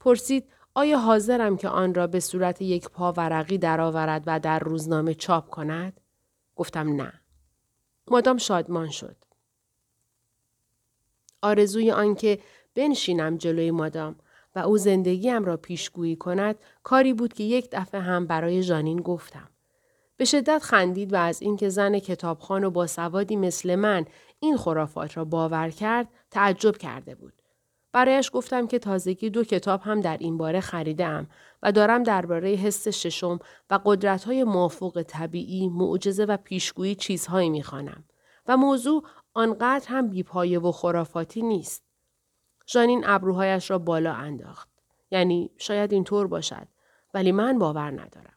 پرسید 0.01 0.49
آیا 0.75 0.99
حاضرم 0.99 1.57
که 1.57 1.69
آن 1.69 1.95
را 1.95 2.07
به 2.07 2.21
صورت 2.21 2.63
یک 2.63 2.89
پا 2.89 3.13
ورقی 3.13 3.59
درآورد 3.59 4.23
و 4.27 4.41
در 4.41 4.59
روزنامه 4.59 5.15
چاپ 5.15 5.49
کند؟ 5.49 6.01
گفتم 6.57 6.97
نه. 6.97 7.13
مادام 8.11 8.39
شادمان 8.39 8.89
شد. 8.89 9.17
آرزوی 11.43 11.91
آنکه 11.91 12.39
بنشینم 12.75 13.37
جلوی 13.37 13.71
مادام 13.71 14.17
و 14.55 14.59
او 14.59 14.79
زندگیم 14.79 15.45
را 15.45 15.57
پیشگویی 15.57 16.17
کند 16.17 16.57
کاری 16.83 17.13
بود 17.13 17.33
که 17.33 17.45
یک 17.45 17.69
دفعه 17.73 18.01
هم 18.01 18.27
برای 18.27 18.63
ژانین 18.63 19.01
گفتم. 19.01 19.52
به 20.17 20.25
شدت 20.25 20.63
خندید 20.63 21.13
و 21.13 21.17
از 21.17 21.43
اینکه 21.43 21.69
زن 21.69 21.99
کتابخان 21.99 22.65
و 22.65 22.71
با 22.71 22.87
سوادی 22.87 23.37
مثل 23.37 23.75
من 23.75 24.05
این 24.41 24.57
خرافات 24.57 25.17
را 25.17 25.25
باور 25.25 25.71
کرد 25.71 26.09
تعجب 26.31 26.77
کرده 26.77 27.15
بود. 27.15 27.33
برایش 27.93 28.31
گفتم 28.33 28.67
که 28.67 28.79
تازگی 28.79 29.31
دو 29.31 29.45
کتاب 29.45 29.81
هم 29.83 30.01
در 30.01 30.17
این 30.17 30.37
باره 30.39 30.61
خریدم 30.61 31.27
و 31.63 31.73
دارم 31.73 32.03
درباره 32.03 32.49
حس 32.49 32.89
ششم 32.89 33.39
و 33.71 33.81
قدرت‌های 33.85 34.45
موافق 34.45 35.03
طبیعی، 35.03 35.69
معجزه 35.69 36.25
و 36.25 36.37
پیشگویی 36.37 36.95
چیزهایی 36.95 37.51
می‌خوانم 37.51 38.05
و 38.47 38.57
موضوع 38.57 39.03
آنقدر 39.35 39.89
هم 39.89 40.09
بیپایه 40.09 40.59
و 40.59 40.73
خرافاتی 40.73 41.43
نیست. 41.43 41.83
ژانین 42.69 43.03
ابروهایش 43.07 43.71
را 43.71 43.79
بالا 43.79 44.13
انداخت. 44.13 44.69
یعنی 45.11 45.51
شاید 45.59 45.93
اینطور 45.93 46.27
باشد 46.27 46.69
ولی 47.15 47.33
من 47.33 47.59
باور 47.59 47.91
ندارم. 47.91 48.37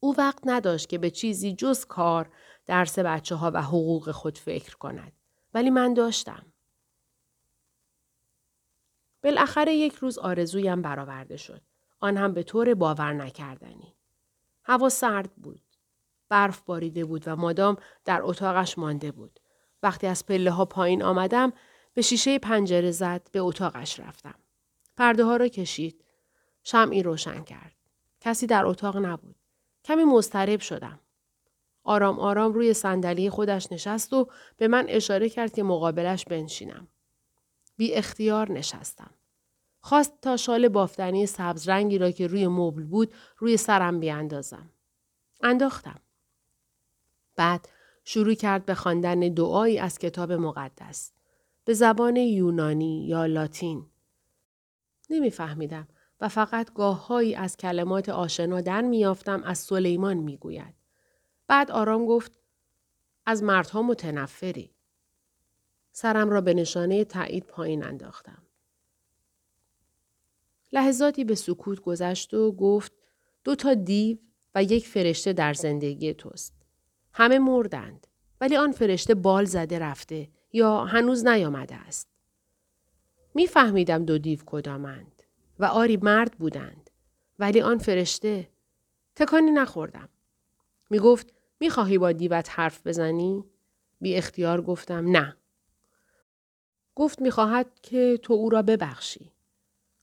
او 0.00 0.14
وقت 0.18 0.40
نداشت 0.44 0.88
که 0.88 0.98
به 0.98 1.10
چیزی 1.10 1.54
جز 1.54 1.84
کار، 1.84 2.30
درس 2.66 2.98
بچه 2.98 3.34
ها 3.34 3.50
و 3.54 3.62
حقوق 3.62 4.10
خود 4.10 4.38
فکر 4.38 4.76
کند. 4.76 5.12
ولی 5.54 5.70
من 5.70 5.94
داشتم. 5.94 6.46
بالاخره 9.22 9.74
یک 9.74 9.94
روز 9.94 10.18
آرزویم 10.18 10.82
برآورده 10.82 11.36
شد. 11.36 11.62
آن 12.00 12.16
هم 12.16 12.32
به 12.32 12.42
طور 12.42 12.74
باور 12.74 13.12
نکردنی. 13.12 13.96
هوا 14.64 14.88
سرد 14.88 15.32
بود. 15.36 15.62
برف 16.28 16.60
باریده 16.60 17.04
بود 17.04 17.22
و 17.26 17.36
مادام 17.36 17.76
در 18.04 18.20
اتاقش 18.22 18.78
مانده 18.78 19.12
بود. 19.12 19.40
وقتی 19.82 20.06
از 20.06 20.26
پله 20.26 20.50
ها 20.50 20.64
پایین 20.64 21.02
آمدم 21.02 21.52
به 21.94 22.02
شیشه 22.02 22.38
پنجره 22.38 22.90
زد 22.90 23.28
به 23.32 23.40
اتاقش 23.40 24.00
رفتم. 24.00 24.34
پرده 24.96 25.24
ها 25.24 25.36
را 25.36 25.48
کشید. 25.48 26.04
شمعی 26.62 27.02
روشن 27.02 27.44
کرد. 27.44 27.74
کسی 28.20 28.46
در 28.46 28.66
اتاق 28.66 28.96
نبود. 28.96 29.39
کمی 29.84 30.04
مضطرب 30.04 30.60
شدم. 30.60 31.00
آرام 31.84 32.20
آرام 32.20 32.52
روی 32.52 32.74
صندلی 32.74 33.30
خودش 33.30 33.72
نشست 33.72 34.12
و 34.12 34.28
به 34.56 34.68
من 34.68 34.84
اشاره 34.88 35.28
کرد 35.28 35.52
که 35.52 35.62
مقابلش 35.62 36.24
بنشینم. 36.24 36.88
بی 37.76 37.94
اختیار 37.94 38.52
نشستم. 38.52 39.10
خواست 39.80 40.20
تا 40.22 40.36
شال 40.36 40.68
بافتنی 40.68 41.26
سبز 41.26 41.68
رنگی 41.68 41.98
را 41.98 42.10
که 42.10 42.26
روی 42.26 42.46
مبل 42.46 42.84
بود 42.84 43.14
روی 43.38 43.56
سرم 43.56 44.00
بیاندازم. 44.00 44.70
انداختم. 45.42 46.00
بعد 47.36 47.68
شروع 48.04 48.34
کرد 48.34 48.64
به 48.64 48.74
خواندن 48.74 49.20
دعایی 49.20 49.78
از 49.78 49.98
کتاب 49.98 50.32
مقدس. 50.32 51.12
به 51.64 51.74
زبان 51.74 52.16
یونانی 52.16 53.06
یا 53.06 53.26
لاتین. 53.26 53.86
نمیفهمیدم 55.10 55.88
و 56.20 56.28
فقط 56.28 56.72
گاههایی 56.72 57.34
از 57.34 57.56
کلمات 57.56 58.08
آشنا 58.08 58.60
در 58.60 58.80
میافتم 58.80 59.42
از 59.42 59.58
سلیمان 59.58 60.16
می‌گوید. 60.16 60.74
بعد 61.46 61.70
آرام 61.70 62.06
گفت 62.06 62.32
از 63.26 63.42
مردها 63.42 63.82
متنفری. 63.82 64.74
سرم 65.92 66.30
را 66.30 66.40
به 66.40 66.54
نشانه 66.54 67.04
تایید 67.04 67.44
پایین 67.44 67.84
انداختم. 67.84 68.42
لحظاتی 70.72 71.24
به 71.24 71.34
سکوت 71.34 71.80
گذشت 71.80 72.34
و 72.34 72.52
گفت 72.52 72.92
دو 73.44 73.54
تا 73.54 73.74
دیو 73.74 74.18
و 74.54 74.62
یک 74.62 74.88
فرشته 74.88 75.32
در 75.32 75.54
زندگی 75.54 76.14
توست. 76.14 76.54
همه 77.12 77.38
مردند 77.38 78.06
ولی 78.40 78.56
آن 78.56 78.72
فرشته 78.72 79.14
بال 79.14 79.44
زده 79.44 79.78
رفته 79.78 80.28
یا 80.52 80.84
هنوز 80.84 81.26
نیامده 81.26 81.74
است. 81.74 82.08
میفهمیدم 83.34 84.04
دو 84.04 84.18
دیو 84.18 84.40
کدامند 84.46 85.19
و 85.60 85.64
آری 85.64 85.96
مرد 85.96 86.38
بودند 86.38 86.90
ولی 87.38 87.60
آن 87.60 87.78
فرشته 87.78 88.48
تکانی 89.16 89.50
نخوردم. 89.50 90.08
می 90.90 90.98
گفت 90.98 91.32
می 91.60 91.70
خواهی 91.70 91.98
با 91.98 92.12
دیوت 92.12 92.50
حرف 92.50 92.86
بزنی؟ 92.86 93.44
بی 94.00 94.14
اختیار 94.14 94.62
گفتم 94.62 95.10
نه. 95.16 95.36
گفت 96.94 97.20
می 97.20 97.30
خواهد 97.30 97.80
که 97.82 98.18
تو 98.22 98.32
او 98.32 98.50
را 98.50 98.62
ببخشی. 98.62 99.32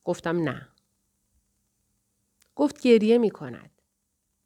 گفتم 0.03 0.43
نه. 0.49 0.67
گفت 2.55 2.81
گریه 2.81 3.17
می 3.17 3.31
کند. 3.31 3.71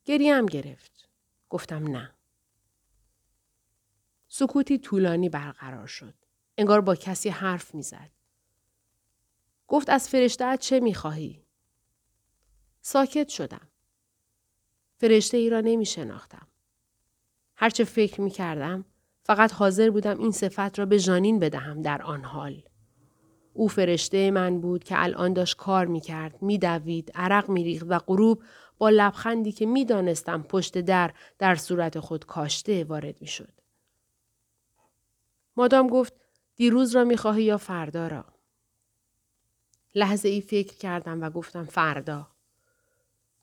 گریه 0.06 0.36
هم 0.36 0.46
گرفت. 0.46 1.10
گفتم 1.50 1.88
نه. 1.88 2.16
سکوتی 4.28 4.78
طولانی 4.78 5.30
برقرار 5.30 5.88
شد. 5.88 6.14
انگار 6.58 6.82
با 6.82 6.96
کسی 6.96 7.30
حرف 7.30 7.76
می‌زد. 7.76 8.12
گفت 9.72 9.90
از 9.90 10.10
فرشته 10.10 10.58
چه 10.58 10.80
می‌خواهی؟ 10.80 11.44
ساکت 12.82 13.30
شدم. 13.30 13.68
فرشته 14.98 15.38
ای 15.38 15.50
را 15.50 15.62
نمی 15.62 15.86
شناختم. 15.86 16.48
هرچه 17.56 17.84
فکر 17.84 18.22
می 18.22 18.32
کردم 18.32 18.86
فقط 19.24 19.54
حاضر 19.54 19.90
بودم 19.90 20.20
این 20.20 20.32
صفت 20.32 20.80
را 20.80 20.86
به 20.86 21.00
جانین 21.00 21.40
بدهم 21.40 21.82
در 21.82 22.02
آن 22.02 22.24
حال. 22.24 22.62
او 23.54 23.68
فرشته 23.68 24.32
من 24.32 24.62
بود 24.62 24.84
که 24.84 25.04
الان 25.04 25.34
داشت 25.34 25.58
کار 25.58 25.86
می 25.86 26.02
کرد، 26.02 26.42
می 26.42 26.58
دوید، 26.58 27.12
عرق 27.16 27.50
می 27.50 27.64
ریخت 27.64 27.86
و 27.90 28.00
غروب 28.00 28.44
با 28.78 28.90
لبخندی 28.90 29.52
که 29.52 29.66
می 29.66 29.86
دانستم 29.86 30.44
پشت 30.44 30.78
در 30.78 31.14
در 31.40 31.56
صورت 31.56 32.00
خود 32.00 32.26
کاشته 32.26 32.84
وارد 32.84 33.22
می 33.22 33.28
شد. 33.28 33.54
مادام 35.56 35.88
گفت 35.88 36.14
دیروز 36.56 36.96
را 36.96 37.04
می 37.04 37.18
خواهی 37.18 37.44
یا 37.44 37.58
فردا 37.58 38.08
را؟ 38.08 38.31
لحظه 39.96 40.30
ای 40.30 40.42
فکر 40.42 40.78
کردم 40.78 41.22
و 41.22 41.30
گفتم 41.30 41.66
فردا. 41.66 42.28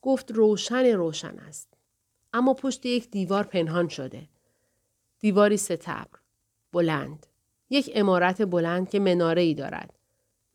گفت 0.02 0.30
روشن 0.30 0.84
روشن 0.86 1.38
است. 1.38 1.74
اما 2.32 2.54
پشت 2.54 2.86
یک 2.86 3.10
دیوار 3.10 3.44
پنهان 3.44 3.88
شده. 3.88 4.28
دیواری 5.18 5.56
ستبر. 5.56 6.18
بلند. 6.72 7.26
یک 7.70 7.90
امارت 7.94 8.42
بلند 8.42 8.90
که 8.90 8.98
مناره 8.98 9.42
ای 9.42 9.54
دارد. 9.54 9.98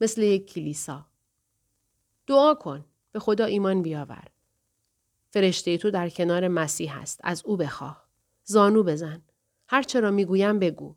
مثل 0.01 0.21
یک 0.21 0.53
کلیسا. 0.53 1.05
دعا 2.27 2.53
کن. 2.53 2.85
به 3.11 3.19
خدا 3.19 3.45
ایمان 3.45 3.81
بیاور. 3.81 4.27
فرشته 5.29 5.77
تو 5.77 5.91
در 5.91 6.09
کنار 6.09 6.47
مسیح 6.47 6.97
است. 6.97 7.19
از 7.23 7.43
او 7.45 7.57
بخواه. 7.57 8.07
زانو 8.43 8.83
بزن. 8.83 9.21
هر 9.67 9.83
چرا 9.83 10.11
می‌گویم 10.11 10.59
بگو. 10.59 10.95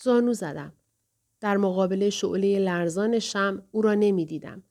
زانو 0.00 0.32
زدم. 0.32 0.72
در 1.40 1.56
مقابل 1.56 2.10
شعله 2.10 2.58
لرزان 2.58 3.18
شم 3.18 3.62
او 3.70 3.82
را 3.82 3.94
نمی‌دیدم. 3.94 4.62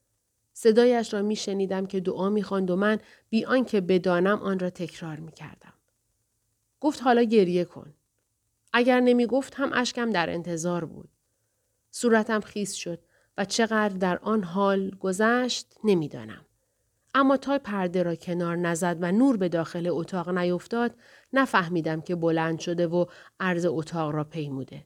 صدایش 0.53 1.13
را 1.13 1.21
می 1.21 1.35
شنیدم 1.35 1.85
که 1.85 1.99
دعا 1.99 2.29
می 2.29 2.41
و 2.51 2.75
من 2.75 2.99
بی 3.29 3.45
آنکه 3.45 3.81
بدانم 3.81 4.39
آن 4.39 4.59
را 4.59 4.69
تکرار 4.69 5.19
می 5.19 5.31
کردم. 5.31 5.73
گفت 6.79 7.01
حالا 7.03 7.23
گریه 7.23 7.65
کن. 7.65 7.93
اگر 8.73 8.99
نمی 8.99 9.25
گفت 9.25 9.53
هم 9.55 9.71
اشکم 9.73 10.09
در 10.09 10.29
انتظار 10.29 10.85
بود. 10.85 11.09
صورتم 11.91 12.39
خیس 12.39 12.73
شد 12.73 12.99
و 13.37 13.45
چقدر 13.45 13.97
در 13.97 14.17
آن 14.17 14.43
حال 14.43 14.89
گذشت 14.89 15.67
نمی‌دانم. 15.83 16.45
اما 17.13 17.37
تا 17.37 17.59
پرده 17.59 18.03
را 18.03 18.15
کنار 18.15 18.55
نزد 18.55 18.97
و 19.01 19.11
نور 19.11 19.37
به 19.37 19.49
داخل 19.49 19.87
اتاق 19.87 20.29
نیفتاد 20.29 20.95
نفهمیدم 21.33 22.01
که 22.01 22.15
بلند 22.15 22.59
شده 22.59 22.87
و 22.87 23.05
عرض 23.39 23.65
اتاق 23.65 24.11
را 24.11 24.23
پیموده. 24.23 24.85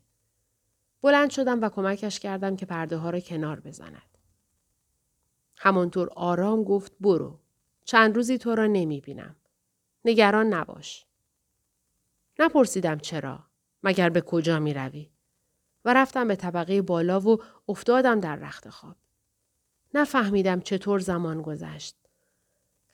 بلند 1.03 1.29
شدم 1.29 1.61
و 1.61 1.69
کمکش 1.69 2.19
کردم 2.19 2.55
که 2.55 2.65
پرده 2.65 2.97
ها 2.97 3.09
را 3.09 3.19
کنار 3.19 3.59
بزند. 3.59 4.17
همانطور 5.57 6.09
آرام 6.15 6.63
گفت 6.63 6.91
برو. 6.99 7.39
چند 7.85 8.15
روزی 8.15 8.37
تو 8.37 8.55
را 8.55 8.67
نمی 8.67 9.01
بینم. 9.01 9.35
نگران 10.05 10.53
نباش. 10.53 11.05
نپرسیدم 12.39 12.97
چرا. 12.97 13.39
مگر 13.83 14.09
به 14.09 14.21
کجا 14.21 14.59
می 14.59 14.73
روی؟ 14.73 15.09
و 15.85 15.93
رفتم 15.93 16.27
به 16.27 16.35
طبقه 16.35 16.81
بالا 16.81 17.19
و 17.19 17.37
افتادم 17.67 18.19
در 18.19 18.35
رخت 18.35 18.69
خواب. 18.69 18.95
نفهمیدم 19.93 20.59
چطور 20.59 20.99
زمان 20.99 21.41
گذشت. 21.41 21.95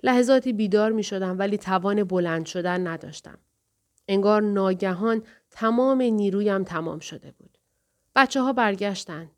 لحظاتی 0.03 0.53
بیدار 0.53 0.91
می 0.91 1.03
شدم 1.03 1.39
ولی 1.39 1.57
توان 1.57 2.03
بلند 2.03 2.45
شدن 2.45 2.87
نداشتم. 2.87 3.37
انگار 4.07 4.41
ناگهان 4.41 5.23
تمام 5.51 6.01
نیرویم 6.01 6.63
تمام 6.63 6.99
شده 6.99 7.31
بود. 7.31 7.58
بچه 8.19 8.41
ها 8.41 8.53
برگشتن. 8.53 9.31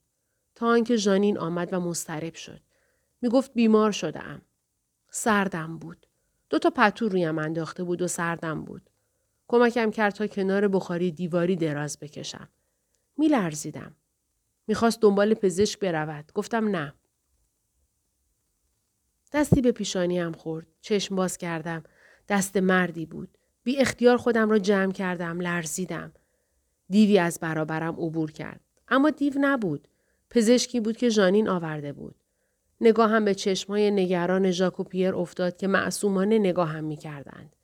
تا 0.56 0.68
آنکه 0.68 0.96
ژانین 0.96 1.38
آمد 1.38 1.74
و 1.74 1.80
مسترب 1.80 2.34
شد. 2.34 2.62
می 3.22 3.30
گفت 3.30 3.54
بیمار 3.54 3.92
شده 3.92 4.24
ام. 4.24 4.42
سردم 5.10 5.78
بود. 5.78 6.08
دو 6.50 6.60
تا 6.60 6.70
پتو 6.70 7.10
رویم 7.10 7.38
انداخته 7.38 7.84
بود 7.84 8.02
و 8.02 8.08
سردم 8.08 8.64
بود. 8.64 8.90
کمکم 9.48 9.92
کرد 9.92 10.14
تا 10.14 10.28
کنار 10.28 10.68
بخاری 10.68 11.12
دیواری 11.12 11.56
دراز 11.56 12.00
بکشم. 12.00 12.50
می 13.18 13.28
لرزیدم. 13.28 13.96
می‌خواست 14.68 15.02
دنبال 15.02 15.34
پزشک 15.34 15.80
برود. 15.80 16.32
گفتم 16.34 16.68
نه. 16.68 16.94
دستی 19.34 19.62
به 19.62 19.72
پیشانیم 19.72 20.32
خورد. 20.32 20.68
چشم 20.82 21.16
باز 21.16 21.38
کردم. 21.38 21.84
دست 22.30 22.58
مردی 22.58 23.06
بود. 23.06 23.38
بی 23.64 23.78
اختیار 23.78 24.18
خودم 24.18 24.50
را 24.50 24.60
جمع 24.60 24.92
کردم. 24.92 25.42
لرزیدم. 25.42 26.14
دیوی 26.90 27.20
از 27.20 27.40
برابرم 27.40 27.94
عبور 27.94 28.32
کرد. 28.32 28.61
اما 28.92 29.10
دیو 29.10 29.34
نبود. 29.38 29.88
پزشکی 30.30 30.80
بود 30.80 30.98
که 30.98 31.10
ژانین 31.10 31.50
آورده 31.50 31.94
بود. 31.94 32.16
نگاهم 32.82 33.26
به 33.26 33.36
چشمای 33.36 33.92
نگران 33.92 34.52
ژاک 34.52 34.82
پیر 34.82 35.16
افتاد 35.16 35.58
که 35.58 35.68
معصومانه 35.68 36.40
نگاهم 36.40 36.84
می 36.84 36.98
کردند. 36.98 37.56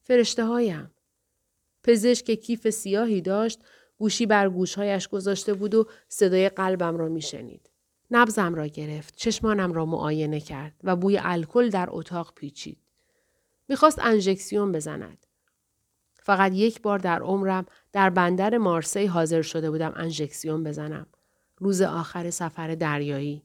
فرشته 0.00 0.44
هایم. 0.44 0.90
پزشک 1.84 2.30
کیف 2.30 2.70
سیاهی 2.70 3.20
داشت 3.20 3.60
گوشی 3.98 4.26
بر 4.26 4.48
گوشهایش 4.48 5.08
گذاشته 5.08 5.54
بود 5.54 5.74
و 5.74 5.88
صدای 6.08 6.48
قلبم 6.48 6.96
را 6.96 7.08
میشنید. 7.08 7.70
نبزم 8.10 8.54
را 8.54 8.66
گرفت، 8.66 9.16
چشمانم 9.16 9.72
را 9.72 9.86
معاینه 9.86 10.40
کرد 10.40 10.74
و 10.84 10.96
بوی 10.96 11.18
الکل 11.22 11.68
در 11.68 11.88
اتاق 11.90 12.32
پیچید. 12.34 12.78
می‌خواست 13.68 13.98
انژکسیون 13.98 14.72
بزند. 14.72 15.26
فقط 16.14 16.52
یک 16.52 16.82
بار 16.82 16.98
در 16.98 17.22
عمرم 17.22 17.66
در 17.92 18.10
بندر 18.10 18.58
مارسی 18.58 19.06
حاضر 19.06 19.42
شده 19.42 19.70
بودم 19.70 19.92
انژکسیون 19.96 20.64
بزنم. 20.64 21.06
روز 21.58 21.82
آخر 21.82 22.30
سفر 22.30 22.74
دریایی. 22.74 23.42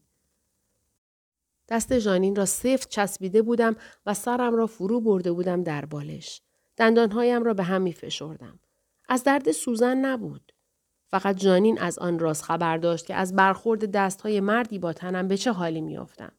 دست 1.70 2.00
ژانین 2.00 2.36
را 2.36 2.46
سفت 2.46 2.90
چسبیده 2.90 3.42
بودم 3.42 3.76
و 4.06 4.14
سرم 4.14 4.56
را 4.56 4.68
فرو 4.68 5.02
برده 5.02 5.32
بودم 5.32 5.64
در 5.64 5.86
بالش. 5.86 6.42
دندانهایم 6.78 7.44
را 7.44 7.54
به 7.54 7.64
هم 7.64 7.82
می 7.82 7.94
فشردم. 7.94 8.60
از 9.10 9.24
درد 9.24 9.52
سوزن 9.52 9.98
نبود. 9.98 10.54
فقط 11.08 11.38
جانین 11.38 11.80
از 11.80 12.00
آن 12.00 12.20
راز 12.20 12.44
خبر 12.44 12.78
داشت 12.78 13.06
که 13.06 13.16
از 13.16 13.36
برخورد 13.36 13.92
دستهای 13.92 14.40
مردی 14.40 14.80
با 14.80 14.94
تنم 14.94 15.28
به 15.28 15.38
چه 15.38 15.52
حالی 15.52 15.82
میافتم. 15.82 16.32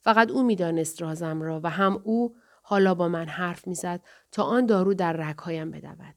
فقط 0.00 0.30
او 0.30 0.42
می‌دانست 0.42 1.02
رازم 1.02 1.42
را 1.42 1.60
و 1.62 1.70
هم 1.70 2.00
او 2.04 2.36
حالا 2.62 2.94
با 2.94 3.08
من 3.08 3.28
حرف 3.28 3.66
می‌زد 3.66 4.00
تا 4.32 4.42
آن 4.42 4.66
دارو 4.66 4.94
در 4.94 5.12
رگهایم 5.12 5.70
بدود. 5.70 6.15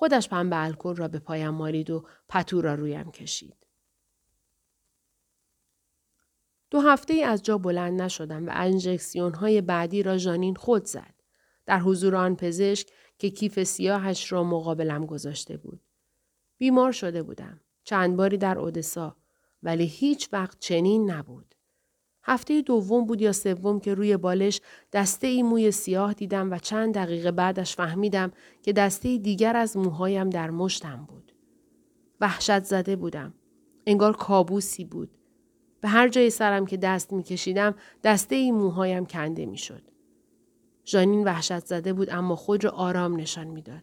خودش 0.00 0.28
پنبه 0.28 0.56
الکل 0.64 0.96
را 0.96 1.08
به 1.08 1.18
پایم 1.18 1.50
مالید 1.50 1.90
و 1.90 2.04
پتو 2.28 2.60
را 2.60 2.74
رویم 2.74 3.10
کشید. 3.10 3.66
دو 6.70 6.80
هفته 6.80 7.14
ای 7.14 7.22
از 7.22 7.42
جا 7.42 7.58
بلند 7.58 8.02
نشدم 8.02 8.46
و 8.46 8.50
انجکسیون 8.54 9.34
های 9.34 9.60
بعدی 9.60 10.02
را 10.02 10.16
جانین 10.16 10.54
خود 10.54 10.84
زد. 10.84 11.14
در 11.66 11.78
حضور 11.78 12.16
آن 12.16 12.36
پزشک 12.36 12.88
که 13.18 13.30
کیف 13.30 13.62
سیاهش 13.62 14.32
را 14.32 14.44
مقابلم 14.44 15.06
گذاشته 15.06 15.56
بود. 15.56 15.80
بیمار 16.58 16.92
شده 16.92 17.22
بودم. 17.22 17.60
چند 17.84 18.16
باری 18.16 18.36
در 18.36 18.58
اودسا 18.58 19.16
ولی 19.62 19.86
هیچ 19.86 20.28
وقت 20.32 20.58
چنین 20.58 21.10
نبود. 21.10 21.54
هفته 22.22 22.62
دوم 22.62 23.04
بود 23.04 23.20
یا 23.20 23.32
سوم 23.32 23.80
که 23.80 23.94
روی 23.94 24.16
بالش 24.16 24.60
دسته 24.92 25.26
ای 25.26 25.42
موی 25.42 25.70
سیاه 25.70 26.14
دیدم 26.14 26.50
و 26.50 26.58
چند 26.58 26.94
دقیقه 26.94 27.30
بعدش 27.30 27.76
فهمیدم 27.76 28.32
که 28.62 28.72
دسته 28.72 29.18
دیگر 29.18 29.56
از 29.56 29.76
موهایم 29.76 30.30
در 30.30 30.50
مشتم 30.50 31.06
بود. 31.08 31.32
وحشت 32.20 32.64
زده 32.64 32.96
بودم. 32.96 33.34
انگار 33.86 34.16
کابوسی 34.16 34.84
بود. 34.84 35.10
به 35.80 35.88
هر 35.88 36.08
جای 36.08 36.30
سرم 36.30 36.66
که 36.66 36.76
دست 36.76 37.12
می 37.12 37.22
کشیدم 37.22 37.74
دسته 38.04 38.36
ای 38.36 38.50
موهایم 38.50 39.06
کنده 39.06 39.46
می 39.46 39.58
شد. 39.58 39.82
ژانین 40.86 41.24
وحشت 41.24 41.66
زده 41.66 41.92
بود 41.92 42.10
اما 42.10 42.36
خود 42.36 42.64
را 42.64 42.70
آرام 42.70 43.16
نشان 43.16 43.46
می‌داد. 43.46 43.82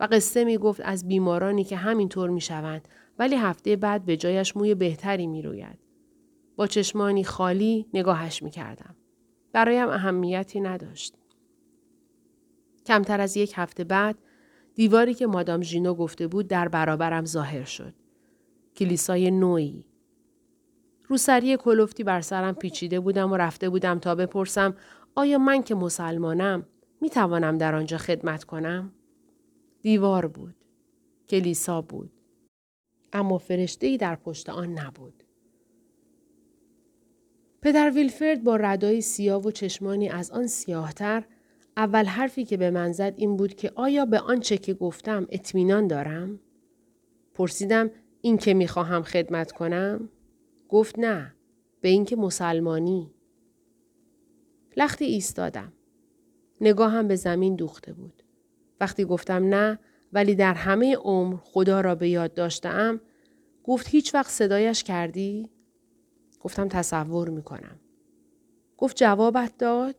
و 0.00 0.08
قصه 0.12 0.44
می 0.44 0.58
گفت 0.58 0.80
از 0.84 1.08
بیمارانی 1.08 1.64
که 1.64 1.76
همینطور 1.76 2.30
می 2.30 2.40
شوند 2.40 2.88
ولی 3.18 3.36
هفته 3.36 3.76
بعد 3.76 4.04
به 4.04 4.16
جایش 4.16 4.56
موی 4.56 4.74
بهتری 4.74 5.26
می 5.26 5.42
روید. 5.42 5.83
با 6.56 6.66
چشمانی 6.66 7.24
خالی 7.24 7.86
نگاهش 7.94 8.42
می 8.42 8.50
کردم. 8.50 8.96
برایم 9.52 9.88
اهمیتی 9.88 10.60
نداشت. 10.60 11.14
کمتر 12.86 13.20
از 13.20 13.36
یک 13.36 13.52
هفته 13.56 13.84
بعد 13.84 14.18
دیواری 14.74 15.14
که 15.14 15.26
مادام 15.26 15.62
ژینو 15.62 15.94
گفته 15.94 16.26
بود 16.26 16.48
در 16.48 16.68
برابرم 16.68 17.24
ظاهر 17.24 17.64
شد. 17.64 17.94
کلیسای 18.76 19.30
نوعی. 19.30 19.84
روسری 21.08 21.56
کلوفتی 21.56 22.04
بر 22.04 22.20
سرم 22.20 22.54
پیچیده 22.54 23.00
بودم 23.00 23.32
و 23.32 23.36
رفته 23.36 23.68
بودم 23.68 23.98
تا 23.98 24.14
بپرسم 24.14 24.74
آیا 25.14 25.38
من 25.38 25.62
که 25.62 25.74
مسلمانم 25.74 26.66
می 27.00 27.10
توانم 27.10 27.58
در 27.58 27.74
آنجا 27.74 27.98
خدمت 27.98 28.44
کنم؟ 28.44 28.92
دیوار 29.82 30.26
بود. 30.26 30.54
کلیسا 31.28 31.82
بود. 31.82 32.10
اما 33.12 33.38
فرشته 33.38 33.96
در 33.96 34.16
پشت 34.16 34.48
آن 34.48 34.78
نبود. 34.78 35.23
پدر 37.64 37.90
ویلفرد 37.90 38.44
با 38.44 38.56
ردای 38.56 39.00
سیاه 39.00 39.42
و 39.42 39.50
چشمانی 39.50 40.08
از 40.08 40.30
آن 40.30 40.46
سیاهتر 40.46 41.24
اول 41.76 42.04
حرفی 42.04 42.44
که 42.44 42.56
به 42.56 42.70
من 42.70 42.92
زد 42.92 43.14
این 43.16 43.36
بود 43.36 43.54
که 43.54 43.72
آیا 43.74 44.06
به 44.06 44.18
آنچه 44.18 44.58
که 44.58 44.74
گفتم 44.74 45.26
اطمینان 45.30 45.86
دارم؟ 45.86 46.40
پرسیدم 47.34 47.90
این 48.20 48.38
که 48.38 48.54
می‌خواهم 48.54 49.02
خدمت 49.02 49.52
کنم؟ 49.52 50.08
گفت 50.68 50.98
نه 50.98 51.34
به 51.80 51.88
اینکه 51.88 52.16
مسلمانی 52.16 53.10
لختی 54.76 55.04
ایستادم 55.04 55.72
نگاهم 56.60 57.08
به 57.08 57.16
زمین 57.16 57.56
دوخته 57.56 57.92
بود 57.92 58.22
وقتی 58.80 59.04
گفتم 59.04 59.48
نه 59.48 59.78
ولی 60.12 60.34
در 60.34 60.54
همه 60.54 60.96
عمر 60.96 61.36
خدا 61.36 61.80
را 61.80 61.94
به 61.94 62.08
یاد 62.08 62.34
داشتم 62.34 63.00
گفت 63.64 63.88
هیچ 63.88 64.14
وقت 64.14 64.30
صدایش 64.30 64.82
کردی 64.82 65.53
گفتم 66.44 66.68
تصور 66.68 67.28
می‌کنم 67.28 67.80
گفت 68.78 68.96
جوابت 68.96 69.58
داد 69.58 69.96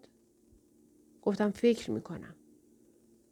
گفتم 1.22 1.52
فکر 1.52 1.92
می‌کنم 1.92 2.36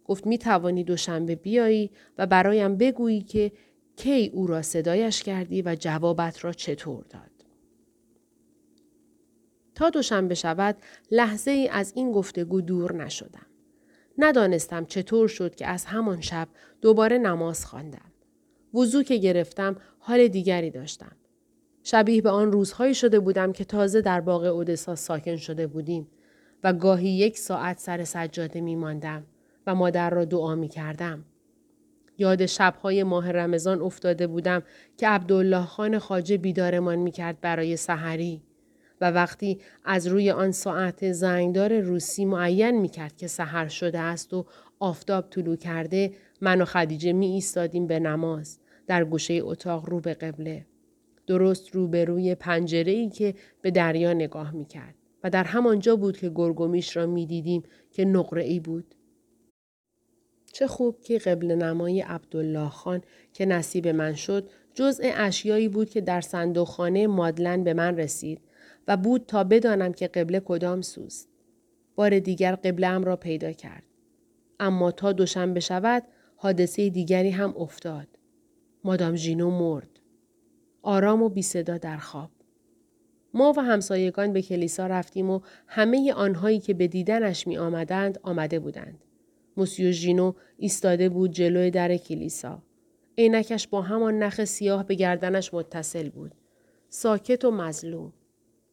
گفت 0.06 0.28
می 0.28 0.38
توانی 0.38 0.84
دوشنبه 0.84 1.36
بیایی 1.36 1.91
و 2.17 2.28
برایم 2.28 2.78
بگویی 2.78 3.21
که 3.21 3.52
کی 3.95 4.32
او 4.34 4.47
را 4.47 4.62
صدایش 4.62 5.23
کردی 5.23 5.62
و 5.62 5.76
جوابت 5.80 6.45
را 6.45 6.54
چطور 6.54 7.04
داد. 7.10 7.32
تا 9.76 9.89
دوشنبه 9.89 10.36
شود 10.36 10.78
لحظه 11.12 11.52
ای 11.52 11.67
از 11.67 11.93
این 11.95 12.12
گفتگو 12.12 12.62
دور 12.62 12.95
نشدم. 12.95 13.45
ندانستم 14.17 14.86
چطور 14.86 15.28
شد 15.28 15.56
که 15.56 15.67
از 15.67 15.86
همان 15.86 16.21
شب 16.21 16.47
دوباره 16.82 17.17
نماز 17.17 17.65
خواندم. 17.65 18.12
وضو 18.73 19.04
که 19.04 19.17
گرفتم 19.17 19.76
حال 19.99 20.28
دیگری 20.28 20.71
داشتم. 20.71 21.15
شبیه 21.84 22.22
به 22.22 22.30
آن 22.30 22.52
روزهایی 22.52 22.96
شده 22.96 23.19
بودم 23.19 23.52
که 23.52 23.65
تازه 23.65 24.02
در 24.02 24.22
باغ 24.22 24.43
اودسا 24.43 24.96
ساکن 24.96 25.36
شده 25.36 25.67
بودیم 25.67 26.08
و 26.63 26.74
گاهی 26.74 27.10
یک 27.10 27.38
ساعت 27.38 27.80
سر 27.80 28.04
سجاده 28.04 28.62
می 28.62 28.76
ماندم 28.76 29.24
و 29.67 29.76
مادر 29.76 30.10
را 30.10 30.26
دعا 30.26 30.56
می 30.56 30.67
کردم. 30.67 31.26
یاد 32.17 32.46
شبهای 32.46 33.04
ماه 33.04 33.32
رمضان 33.32 33.82
افتاده 33.82 34.28
بودم 34.28 34.63
که 34.98 35.08
عبدالله 35.08 35.65
خان 35.65 36.00
خاجه 36.00 36.38
بیدارمان 36.38 36.96
می 36.96 37.12
کرد 37.12 37.41
برای 37.41 37.78
سحری. 37.78 38.41
و 39.02 39.12
وقتی 39.12 39.60
از 39.86 40.08
روی 40.08 40.32
آن 40.32 40.52
ساعت 40.52 41.12
زنگدار 41.12 41.80
روسی 41.80 42.26
معین 42.26 42.82
می 42.82 42.89
کرد 42.89 43.17
که 43.17 43.28
سحر 43.28 43.67
شده 43.67 44.00
است 44.00 44.34
و 44.34 44.46
آفتاب 44.80 45.30
طلو 45.30 45.56
کرده 45.56 46.13
من 46.41 46.62
و 46.62 46.65
خدیجه 46.65 47.13
می 47.13 47.28
ایستادیم 47.28 47.88
به 47.88 48.00
نماز 48.00 48.60
در 48.88 49.04
گوشه 49.04 49.34
اتاق 49.34 49.89
رو 49.89 50.00
به 50.00 50.13
قبله. 50.13 50.65
درست 51.28 51.76
روبروی 51.76 52.36
پنجره 52.36 52.92
ای 52.92 53.10
که 53.10 53.36
به 53.62 53.72
دریا 53.72 54.14
نگاه 54.14 54.52
می 54.52 54.66
کرد. 54.66 54.96
و 55.24 55.30
در 55.30 55.44
همانجا 55.44 55.96
بود 55.96 56.18
که 56.18 56.32
گرگومیش 56.36 56.98
را 56.98 57.06
می 57.06 57.26
دیدیم 57.26 57.64
که 57.92 58.06
نقره 58.06 58.44
ای 58.44 58.60
بود. 58.60 58.96
چه 60.54 60.68
خوب 60.68 61.02
که 61.02 61.18
قبل 61.18 61.52
نمای 61.52 62.02
عبدالله 62.02 62.70
خان 62.70 63.02
که 63.34 63.46
نصیب 63.46 63.88
من 63.88 64.14
شد 64.14 64.50
جزء 64.74 65.04
اشیایی 65.16 65.68
بود 65.68 65.90
که 65.90 66.02
در 66.02 66.22
صندوقخانه 66.22 67.08
مادلن 67.08 67.64
به 67.64 67.74
من 67.74 67.98
رسید 67.98 68.42
و 68.88 68.98
بود 68.98 69.26
تا 69.28 69.44
بدانم 69.44 69.94
که 69.94 70.08
قبله 70.08 70.40
کدام 70.40 70.82
سوست. 70.82 71.30
بار 71.96 72.20
دیگر 72.20 72.56
قبله 72.56 72.98
را 72.98 73.16
پیدا 73.16 73.52
کرد. 73.52 73.84
اما 74.60 74.92
تا 74.92 75.12
دوشنبه 75.12 75.60
شود 75.60 76.04
حادثه 76.36 76.90
دیگری 76.90 77.30
هم 77.30 77.54
افتاد. 77.58 78.08
مادام 78.84 79.16
ژینو 79.16 79.52
مرد. 79.52 79.93
آرام 80.84 81.22
و 81.24 81.30
بی 81.30 81.41
صدا 81.41 81.78
در 81.78 81.98
خواب. 81.98 82.30
ما 83.34 83.54
و 83.58 83.62
همسایگان 83.62 84.34
به 84.34 84.41
کلیسا 84.41 84.88
رفتیم 84.88 85.30
و 85.30 85.39
همه 85.67 86.13
آنهایی 86.13 86.60
که 86.60 86.74
به 86.74 86.88
دیدنش 86.88 87.48
می 87.48 87.58
آمدند 87.58 88.19
آمده 88.24 88.60
بودند. 88.60 89.04
موسیو 89.58 89.91
ژینو 89.91 90.34
ایستاده 90.58 91.10
بود 91.10 91.32
جلوی 91.32 91.72
در 91.72 91.98
کلیسا. 91.98 92.63
عینکش 93.17 93.67
با 93.67 93.82
همان 93.82 94.24
نخ 94.24 94.46
سیاه 94.46 94.84
به 94.86 94.96
گردنش 94.96 95.54
متصل 95.54 96.10
بود. 96.10 96.32
ساکت 96.89 97.46
و 97.46 97.52
مظلوم. 97.52 98.13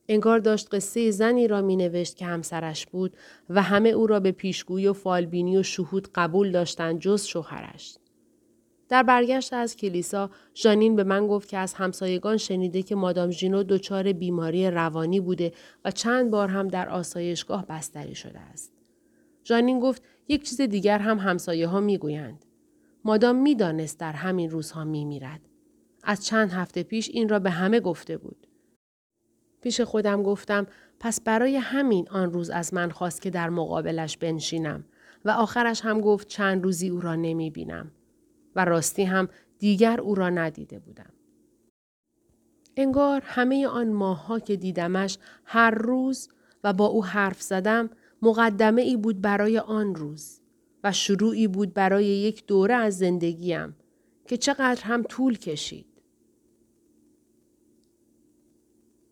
انگار 0.08 0.38
داشت 0.38 0.68
قصه 0.74 1.10
زنی 1.10 1.48
را 1.48 1.62
می 1.62 1.76
نوشت 1.76 2.16
که 2.16 2.24
همسرش 2.24 2.86
بود 2.86 3.16
و 3.50 3.62
همه 3.62 3.88
او 3.88 4.06
را 4.06 4.20
به 4.20 4.32
پیشگویی 4.32 4.86
و 4.86 4.92
فالبینی 4.92 5.56
و 5.56 5.62
شهود 5.62 6.08
قبول 6.14 6.52
داشتند 6.52 6.98
جز 6.98 7.24
شوهرش. 7.24 7.99
در 8.90 9.02
برگشت 9.02 9.52
از 9.52 9.76
کلیسا 9.76 10.30
ژانین 10.54 10.96
به 10.96 11.04
من 11.04 11.26
گفت 11.26 11.48
که 11.48 11.58
از 11.58 11.74
همسایگان 11.74 12.36
شنیده 12.36 12.82
که 12.82 12.94
مادام 12.94 13.30
ژینو 13.30 13.62
دچار 13.62 14.12
بیماری 14.12 14.70
روانی 14.70 15.20
بوده 15.20 15.52
و 15.84 15.90
چند 15.90 16.30
بار 16.30 16.48
هم 16.48 16.68
در 16.68 16.88
آسایشگاه 16.88 17.66
بستری 17.66 18.14
شده 18.14 18.40
است. 18.40 18.72
ژانین 19.44 19.80
گفت 19.80 20.02
یک 20.28 20.48
چیز 20.48 20.60
دیگر 20.60 20.98
هم 20.98 21.18
همسایه 21.18 21.66
ها 21.66 21.80
می 21.80 21.98
گویند. 21.98 22.44
مادام 23.04 23.36
می 23.36 23.54
دانست 23.54 24.00
در 24.00 24.12
همین 24.12 24.50
روزها 24.50 24.84
می 24.84 25.04
میرد. 25.04 25.40
از 26.02 26.26
چند 26.26 26.50
هفته 26.52 26.82
پیش 26.82 27.08
این 27.08 27.28
را 27.28 27.38
به 27.38 27.50
همه 27.50 27.80
گفته 27.80 28.16
بود. 28.16 28.46
پیش 29.62 29.80
خودم 29.80 30.22
گفتم 30.22 30.66
پس 31.00 31.20
برای 31.20 31.56
همین 31.56 32.08
آن 32.08 32.32
روز 32.32 32.50
از 32.50 32.74
من 32.74 32.90
خواست 32.90 33.22
که 33.22 33.30
در 33.30 33.50
مقابلش 33.50 34.16
بنشینم 34.16 34.84
و 35.24 35.30
آخرش 35.30 35.80
هم 35.80 36.00
گفت 36.00 36.28
چند 36.28 36.64
روزی 36.64 36.88
او 36.88 37.00
را 37.00 37.14
نمی 37.14 37.50
بینم. 37.50 37.90
و 38.56 38.64
راستی 38.64 39.04
هم 39.04 39.28
دیگر 39.58 40.00
او 40.00 40.14
را 40.14 40.30
ندیده 40.30 40.78
بودم. 40.78 41.12
انگار 42.76 43.22
همه 43.24 43.66
آن 43.66 43.92
ماهها 43.92 44.38
که 44.38 44.56
دیدمش 44.56 45.18
هر 45.44 45.70
روز 45.70 46.28
و 46.64 46.72
با 46.72 46.86
او 46.86 47.04
حرف 47.04 47.42
زدم 47.42 47.90
مقدمه 48.22 48.82
ای 48.82 48.96
بود 48.96 49.20
برای 49.20 49.58
آن 49.58 49.94
روز 49.94 50.40
و 50.84 50.92
شروعی 50.92 51.48
بود 51.48 51.74
برای 51.74 52.04
یک 52.04 52.46
دوره 52.46 52.74
از 52.74 52.98
زندگیم 52.98 53.76
که 54.26 54.36
چقدر 54.36 54.84
هم 54.84 55.02
طول 55.02 55.38
کشید. 55.38 55.86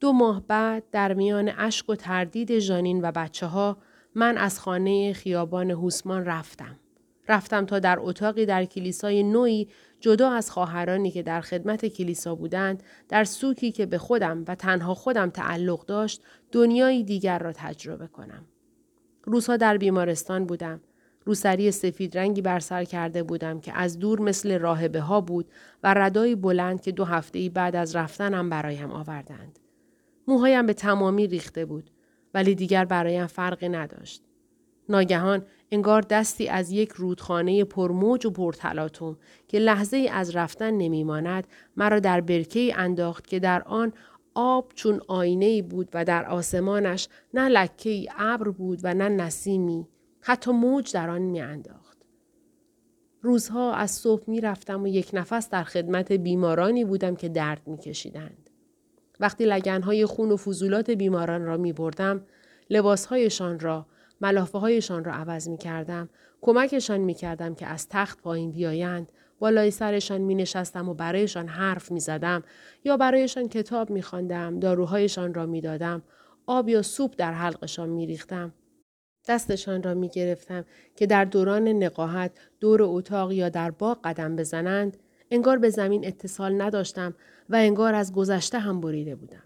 دو 0.00 0.12
ماه 0.12 0.46
بعد 0.46 0.90
در 0.90 1.14
میان 1.14 1.52
اشک 1.56 1.90
و 1.90 1.94
تردید 1.94 2.58
ژانین 2.58 3.00
و 3.02 3.12
بچه 3.12 3.46
ها 3.46 3.78
من 4.14 4.38
از 4.38 4.60
خانه 4.60 5.12
خیابان 5.12 5.70
هوسمان 5.70 6.24
رفتم. 6.24 6.78
رفتم 7.28 7.66
تا 7.66 7.78
در 7.78 7.98
اتاقی 8.00 8.46
در 8.46 8.64
کلیسای 8.64 9.22
نوعی 9.22 9.68
جدا 10.00 10.30
از 10.30 10.50
خواهرانی 10.50 11.10
که 11.10 11.22
در 11.22 11.40
خدمت 11.40 11.86
کلیسا 11.86 12.34
بودند 12.34 12.82
در 13.08 13.24
سوکی 13.24 13.72
که 13.72 13.86
به 13.86 13.98
خودم 13.98 14.44
و 14.48 14.54
تنها 14.54 14.94
خودم 14.94 15.30
تعلق 15.30 15.86
داشت 15.86 16.22
دنیایی 16.52 17.04
دیگر 17.04 17.38
را 17.38 17.52
تجربه 17.52 18.06
کنم. 18.06 18.44
روزها 19.24 19.56
در 19.56 19.76
بیمارستان 19.76 20.44
بودم. 20.44 20.80
روسری 21.24 21.70
سفید 21.70 22.18
رنگی 22.18 22.42
بر 22.42 22.60
سر 22.60 22.84
کرده 22.84 23.22
بودم 23.22 23.60
که 23.60 23.72
از 23.72 23.98
دور 23.98 24.20
مثل 24.20 24.58
راهبه 24.58 25.00
ها 25.00 25.20
بود 25.20 25.50
و 25.82 25.94
ردایی 25.94 26.34
بلند 26.34 26.80
که 26.80 26.92
دو 26.92 27.04
هفته 27.04 27.48
بعد 27.48 27.76
از 27.76 27.96
رفتنم 27.96 28.50
برایم 28.50 28.90
آوردند. 28.90 29.58
موهایم 30.28 30.66
به 30.66 30.74
تمامی 30.74 31.26
ریخته 31.26 31.64
بود 31.64 31.90
ولی 32.34 32.54
دیگر 32.54 32.84
برایم 32.84 33.26
فرقی 33.26 33.68
نداشت. 33.68 34.27
ناگهان 34.88 35.46
انگار 35.70 36.02
دستی 36.02 36.48
از 36.48 36.70
یک 36.70 36.88
رودخانه 36.88 37.64
پرموج 37.64 38.26
و 38.26 38.30
پرتلاتوم 38.30 39.16
که 39.48 39.58
لحظه 39.58 39.96
ای 39.96 40.08
از 40.08 40.36
رفتن 40.36 40.70
نمیماند 40.70 41.46
مرا 41.76 42.00
در 42.00 42.20
برکه 42.20 42.72
انداخت 42.76 43.26
که 43.26 43.38
در 43.38 43.62
آن 43.62 43.92
آب 44.34 44.72
چون 44.74 45.00
آینه 45.08 45.44
ای 45.44 45.62
بود 45.62 45.88
و 45.94 46.04
در 46.04 46.26
آسمانش 46.26 47.08
نه 47.34 47.48
لکه 47.48 48.06
ابر 48.18 48.48
بود 48.48 48.80
و 48.82 48.94
نه 48.94 49.08
نسیمی 49.08 49.88
حتی 50.20 50.52
موج 50.52 50.92
در 50.92 51.10
آن 51.10 51.22
میانداخت 51.22 51.98
روزها 53.22 53.74
از 53.74 53.90
صبح 53.90 54.22
می 54.26 54.40
رفتم 54.40 54.82
و 54.82 54.86
یک 54.86 55.10
نفس 55.12 55.50
در 55.50 55.64
خدمت 55.64 56.12
بیمارانی 56.12 56.84
بودم 56.84 57.16
که 57.16 57.28
درد 57.28 57.62
می 57.66 57.78
کشیدند. 57.78 58.50
وقتی 59.20 59.44
لگنهای 59.44 60.06
خون 60.06 60.32
و 60.32 60.36
فضولات 60.36 60.90
بیماران 60.90 61.44
را 61.44 61.56
می 61.56 61.72
بردم، 61.72 62.22
لباسهایشان 62.70 63.60
را 63.60 63.86
ملافه 64.20 64.58
هایشان 64.58 65.04
را 65.04 65.12
عوض 65.12 65.48
می 65.48 65.58
کردم، 65.58 66.08
کمکشان 66.40 67.00
می 67.00 67.14
کردم 67.14 67.54
که 67.54 67.66
از 67.66 67.88
تخت 67.88 68.22
پایین 68.22 68.52
بیایند، 68.52 69.12
بالای 69.38 69.70
سرشان 69.70 70.20
می 70.20 70.34
نشستم 70.34 70.88
و 70.88 70.94
برایشان 70.94 71.48
حرف 71.48 71.90
می 71.90 72.00
زدم 72.00 72.42
یا 72.84 72.96
برایشان 72.96 73.48
کتاب 73.48 73.90
می 73.90 74.02
خواندم، 74.02 74.60
داروهایشان 74.60 75.34
را 75.34 75.46
می 75.46 75.60
دادم، 75.60 76.02
آب 76.46 76.68
یا 76.68 76.82
سوپ 76.82 77.14
در 77.16 77.32
حلقشان 77.32 77.88
می 77.88 78.06
ریختم. 78.06 78.52
دستشان 79.28 79.82
را 79.82 79.94
می 79.94 80.08
گرفتم 80.08 80.64
که 80.96 81.06
در 81.06 81.24
دوران 81.24 81.68
نقاهت 81.68 82.32
دور 82.60 82.82
اتاق 82.82 83.32
یا 83.32 83.48
در 83.48 83.70
باغ 83.70 83.98
قدم 84.04 84.36
بزنند، 84.36 84.96
انگار 85.30 85.58
به 85.58 85.70
زمین 85.70 86.06
اتصال 86.06 86.62
نداشتم 86.62 87.14
و 87.48 87.56
انگار 87.56 87.94
از 87.94 88.12
گذشته 88.12 88.58
هم 88.58 88.80
بریده 88.80 89.16
بودم. 89.16 89.42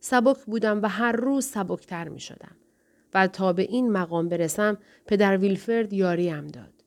سبک 0.00 0.44
بودم 0.44 0.82
و 0.82 0.88
هر 0.88 1.12
روز 1.12 1.44
سبکتر 1.44 2.08
می 2.08 2.20
شدم. 2.20 2.56
و 3.14 3.26
تا 3.26 3.52
به 3.52 3.62
این 3.62 3.92
مقام 3.92 4.28
برسم 4.28 4.78
پدر 5.06 5.36
ویلفرد 5.36 5.92
یاریم 5.92 6.46
داد. 6.46 6.84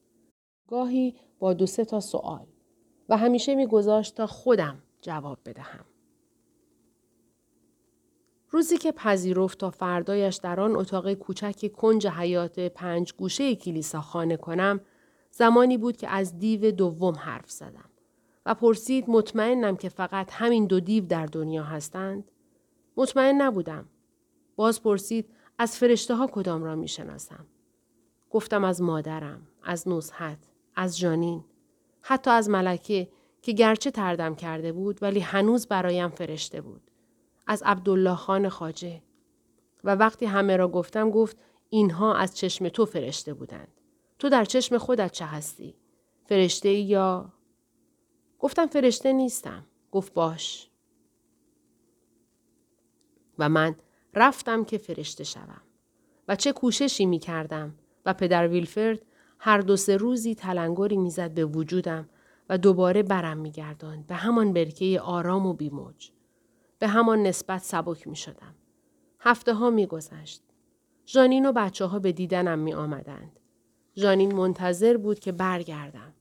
گاهی 0.68 1.16
با 1.40 1.54
دو 1.54 1.66
سه 1.66 1.86
تا 1.86 2.00
سوال 2.00 2.48
و 3.10 3.18
همیشه 3.18 3.56
میگذاشت 3.56 4.16
تا 4.16 4.28
خودم 4.28 4.84
جواب 5.02 5.40
بدهم. 5.46 5.86
روزی 8.50 8.78
که 8.78 8.92
پذیرفت 8.92 9.60
تا 9.60 9.70
فردایش 9.70 10.36
در 10.36 10.60
آن 10.60 10.76
اتاق 10.76 11.14
کوچک 11.14 11.72
کنج 11.72 12.08
حیات 12.08 12.60
پنج 12.60 13.14
گوشه 13.14 13.56
کلیسا 13.56 14.02
خانه 14.02 14.38
کنم 14.38 14.82
زمانی 15.32 15.78
بود 15.78 15.98
که 15.98 16.08
از 16.10 16.40
دیو 16.40 16.72
دوم 16.72 17.14
حرف 17.16 17.52
زدم 17.52 17.90
و 18.46 18.54
پرسید 18.54 19.10
مطمئنم 19.10 19.76
که 19.76 19.90
فقط 19.90 20.30
همین 20.32 20.66
دو 20.66 20.80
دیو 20.80 21.06
در 21.06 21.26
دنیا 21.26 21.64
هستند 21.64 22.32
مطمئن 22.98 23.42
نبودم 23.42 23.86
باز 24.56 24.84
پرسید 24.84 25.35
از 25.58 25.78
فرشته 25.78 26.16
ها 26.16 26.28
کدام 26.28 26.64
را 26.64 26.76
می 26.76 26.88
شناسم. 26.88 27.46
گفتم 28.30 28.64
از 28.64 28.82
مادرم، 28.82 29.48
از 29.64 29.88
نزحت، 29.88 30.40
از 30.76 30.98
جانین، 30.98 31.44
حتی 32.02 32.32
از 32.32 32.50
ملکه 32.50 33.10
که 33.42 33.52
گرچه 33.52 33.92
تردم 33.92 34.36
کرده 34.36 34.72
بود 34.72 35.04
ولی 35.04 35.20
هنوز 35.20 35.68
برایم 35.68 36.10
فرشته 36.10 36.62
بود. 36.62 36.92
از 37.48 37.64
عبدالله 37.66 38.16
خان 38.16 38.50
خاجه. 38.50 39.02
و 39.84 39.96
وقتی 39.96 40.26
همه 40.26 40.58
را 40.58 40.68
گفتم 40.68 41.10
گفت 41.10 41.38
اینها 41.70 42.16
از 42.16 42.38
چشم 42.38 42.70
تو 42.70 42.86
فرشته 42.86 43.34
بودند. 43.34 43.82
تو 44.20 44.30
در 44.30 44.46
چشم 44.46 44.78
خودت 44.78 45.12
چه 45.12 45.26
هستی؟ 45.26 45.76
فرشته 46.26 46.70
یا... 46.70 47.34
گفتم 48.40 48.66
فرشته 48.68 49.14
نیستم. 49.14 49.66
گفت 49.92 50.14
باش. 50.14 50.70
و 53.40 53.50
من 53.50 53.76
رفتم 54.16 54.64
که 54.64 54.78
فرشته 54.78 55.24
شوم. 55.24 55.62
و 56.28 56.36
چه 56.36 56.52
کوششی 56.52 57.06
می 57.06 57.20
کردم 57.20 57.76
و 58.06 58.14
پدر 58.14 58.48
ویلفرد 58.48 59.00
هر 59.40 59.58
دو 59.58 59.76
سه 59.76 59.98
روزی 59.98 60.36
تلنگری 60.36 60.98
می‌زد 60.98 61.34
به 61.34 61.46
وجودم 61.46 62.10
و 62.50 62.58
دوباره 62.58 63.04
برم 63.04 63.38
میگرداند 63.38 64.08
به 64.08 64.16
همان 64.16 64.54
برکه 64.54 65.02
آرام 65.02 65.46
و 65.46 65.54
بیموج. 65.54 66.12
به 66.80 66.88
همان 66.88 67.24
نسبت 67.24 67.62
سبک 67.62 68.08
می 68.08 68.16
شدم. 68.16 68.56
هفته 69.20 69.54
ها 69.54 69.70
می 69.70 69.86
گذشت. 69.86 70.44
جانین 71.06 71.46
و 71.46 71.52
بچه 71.52 71.86
ها 71.86 72.00
به 72.00 72.12
دیدنم 72.12 72.60
می 72.60 72.74
آمدند. 72.74 73.40
جانین 73.94 74.36
منتظر 74.36 74.98
بود 74.98 75.20
که 75.20 75.32
برگردم. 75.32 76.14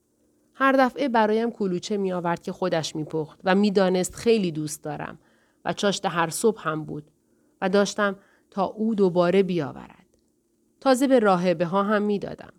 هر 0.54 0.72
دفعه 0.72 1.08
برایم 1.08 1.50
کلوچه 1.50 1.96
می 1.96 2.12
آورد 2.12 2.42
که 2.42 2.52
خودش 2.52 2.96
می 2.96 3.04
پخت 3.04 3.40
و 3.44 3.54
می 3.54 3.70
دانست 3.70 4.14
خیلی 4.14 4.52
دوست 4.52 4.84
دارم 4.84 5.18
و 5.64 5.72
چاشت 5.72 6.06
هر 6.06 6.30
صبح 6.30 6.68
هم 6.68 6.84
بود 6.84 7.10
داشتم 7.68 8.16
تا 8.50 8.64
او 8.64 8.94
دوباره 8.94 9.42
بیاورد. 9.42 10.06
تازه 10.80 11.06
به 11.06 11.18
راهبه 11.18 11.66
ها 11.66 11.82
هم 11.82 12.02
می 12.02 12.18
دادم. 12.18 12.52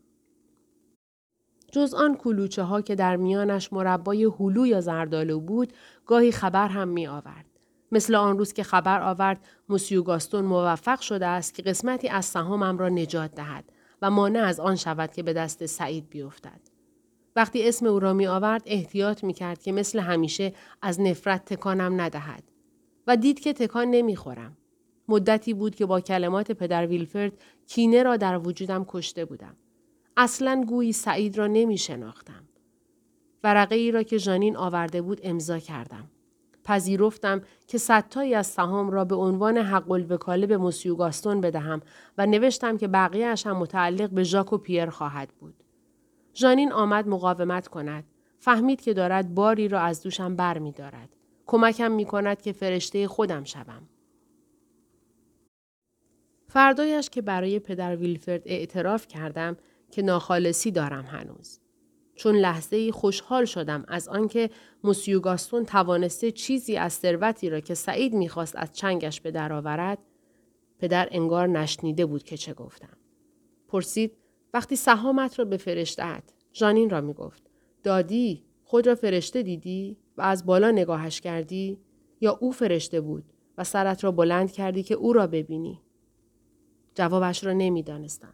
جز 1.72 1.94
آن 1.94 2.16
کلوچه 2.18 2.64
ها 2.64 2.82
که 2.82 2.96
در 2.96 3.16
میانش 3.16 3.74
مربای 3.74 4.24
هلو 4.24 4.66
یا 4.66 4.82
زردالو 4.82 5.40
بود 5.40 5.74
گاهی 6.06 6.32
خبر 6.32 6.68
هم 6.68 6.88
می 6.88 7.08
آورد. 7.08 7.46
مثل 7.92 8.16
آن 8.16 8.38
روز 8.38 8.54
که 8.54 8.64
خبر 8.64 9.02
آورد 9.02 9.40
موسیو 9.70 10.04
گاستون 10.04 10.46
موفق 10.46 11.00
شده 11.00 11.26
است 11.26 11.54
که 11.54 11.62
قسمتی 11.62 12.10
از 12.10 12.26
سهامم 12.26 12.78
را 12.78 12.90
نجات 12.90 13.36
دهد 13.36 13.72
و 14.02 14.12
مانع 14.12 14.40
از 14.40 14.60
آن 14.60 14.76
شود 14.76 15.12
که 15.12 15.24
به 15.24 15.34
دست 15.34 15.66
سعید 15.66 16.10
بیفتد. 16.10 16.62
وقتی 17.36 17.68
اسم 17.68 17.86
او 17.86 18.00
را 18.00 18.14
می 18.14 18.28
آورد 18.28 18.64
احتیاط 18.66 19.24
می 19.24 19.34
کرد 19.34 19.64
که 19.64 19.72
مثل 19.72 20.00
همیشه 20.00 20.54
از 20.82 21.02
نفرت 21.02 21.46
تکانم 21.46 22.02
ندهد 22.02 22.44
و 23.08 23.18
دید 23.18 23.40
که 23.40 23.54
تکان 23.54 23.88
نمی 23.88 24.16
خورم. 24.16 24.58
مدتی 25.08 25.54
بود 25.54 25.76
که 25.76 25.86
با 25.86 26.02
کلمات 26.02 26.52
پدر 26.52 26.88
ویلفرد 26.88 27.34
کینه 27.68 28.04
را 28.04 28.18
در 28.18 28.38
وجودم 28.38 28.86
کشته 28.88 29.26
بودم. 29.26 29.56
اصلا 30.18 30.64
گویی 30.68 30.94
سعید 30.94 31.38
را 31.38 31.48
نمی 31.48 31.78
شناختم. 31.78 32.44
ورقه 33.44 33.76
ای 33.76 33.92
را 33.92 34.04
که 34.04 34.20
جانین 34.20 34.58
آورده 34.58 35.02
بود 35.02 35.20
امضا 35.24 35.60
کردم. 35.60 36.10
پذیرفتم 36.64 37.42
که 37.68 37.78
صدتایی 37.78 38.36
از 38.36 38.48
سهام 38.48 38.92
را 38.92 39.06
به 39.06 39.16
عنوان 39.16 39.58
حق 39.58 39.92
الوکاله 39.92 40.48
به 40.48 40.58
موسیو 40.58 40.96
گاستون 40.96 41.42
بدهم 41.42 41.82
و 42.18 42.26
نوشتم 42.26 42.78
که 42.78 42.88
بقیهش 42.88 43.48
هم 43.48 43.58
متعلق 43.58 44.10
به 44.10 44.24
ژاک 44.24 44.54
و 44.54 44.58
پیر 44.58 44.90
خواهد 44.90 45.30
بود. 45.40 45.64
جانین 46.34 46.72
آمد 46.72 47.08
مقاومت 47.08 47.68
کند. 47.68 48.04
فهمید 48.40 48.82
که 48.82 48.94
دارد 48.94 49.34
باری 49.34 49.68
را 49.68 49.80
از 49.80 50.04
دوشم 50.04 50.36
بر 50.36 50.58
می 50.58 50.72
دارد. 50.72 51.10
کمکم 51.46 51.92
می 51.92 52.06
کند 52.06 52.42
که 52.42 52.52
فرشته 52.52 53.08
خودم 53.08 53.44
شوم. 53.44 53.82
فردایش 56.56 57.10
که 57.10 57.22
برای 57.22 57.60
پدر 57.60 57.96
ویلفرد 57.96 58.42
اعتراف 58.46 59.08
کردم 59.08 59.58
که 59.92 60.02
ناخالصی 60.02 60.72
دارم 60.72 61.06
هنوز. 61.06 61.60
چون 62.16 62.36
لحظه 62.36 62.76
ای 62.76 62.92
خوشحال 62.92 63.46
شدم 63.46 63.86
از 63.88 64.08
آنکه 64.08 64.50
موسیو 64.84 65.20
گاستون 65.20 65.66
توانسته 65.66 66.32
چیزی 66.32 66.78
از 66.78 66.94
ثروتی 66.94 67.50
را 67.50 67.60
که 67.60 67.74
سعید 67.74 68.14
می‌خواست 68.14 68.56
از 68.58 68.74
چنگش 68.74 69.22
به 69.22 69.32
درآورد 69.32 69.98
پدر 70.80 71.08
انگار 71.12 71.48
نشنیده 71.48 72.06
بود 72.06 72.24
که 72.24 72.38
چه 72.38 72.54
گفتم. 72.54 72.98
پرسید 73.68 74.12
وقتی 74.54 74.76
سهامت 74.76 75.40
را 75.40 75.46
به 75.46 75.58
فرشتهت 75.58 76.34
ژانین 76.54 76.90
را 76.90 77.02
می‌گفت. 77.02 77.44
دادی 77.84 78.44
خود 78.64 78.88
را 78.88 78.96
فرشته 78.96 79.44
دیدی 79.44 79.98
و 80.18 80.22
از 80.22 80.46
بالا 80.46 80.72
نگاهش 80.72 81.22
کردی؟ 81.22 81.80
یا 82.22 82.38
او 82.42 82.52
فرشته 82.52 83.02
بود 83.02 83.24
و 83.58 83.64
سرت 83.64 84.04
را 84.04 84.12
بلند 84.12 84.52
کردی 84.52 84.84
که 84.84 84.96
او 84.96 85.14
را 85.14 85.28
ببینی؟ 85.28 85.82
جوابش 86.96 87.44
را 87.44 87.54
نمی‌دانستم 87.54 88.34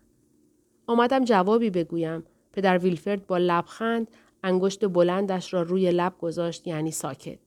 آمدم 0.88 1.26
جوابی 1.26 1.70
بگویم 1.70 2.24
پدر 2.54 2.78
ویلفرد 2.78 3.28
با 3.28 3.38
لبخند 3.38 4.12
انگشت 4.44 4.88
بلندش 4.88 5.54
را 5.54 5.62
روی 5.62 5.92
لب 5.92 6.14
گذاشت 6.20 6.68
یعنی 6.68 6.92
ساکت 6.92 7.40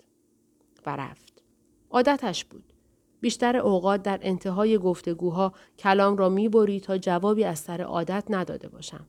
و 0.86 0.96
رفت. 0.96 1.42
عادتش 1.90 2.44
بود. 2.44 2.72
بیشتر 3.20 3.56
اوقات 3.56 4.02
در 4.02 4.18
انتهای 4.22 4.78
گفتگوها 4.78 5.52
کلام 5.78 6.16
را 6.16 6.28
می‌بری 6.28 6.80
تا 6.80 6.98
جوابی 6.98 7.44
از 7.44 7.58
سر 7.58 7.82
عادت 7.82 8.24
نداده 8.28 8.68
باشم 8.68 9.06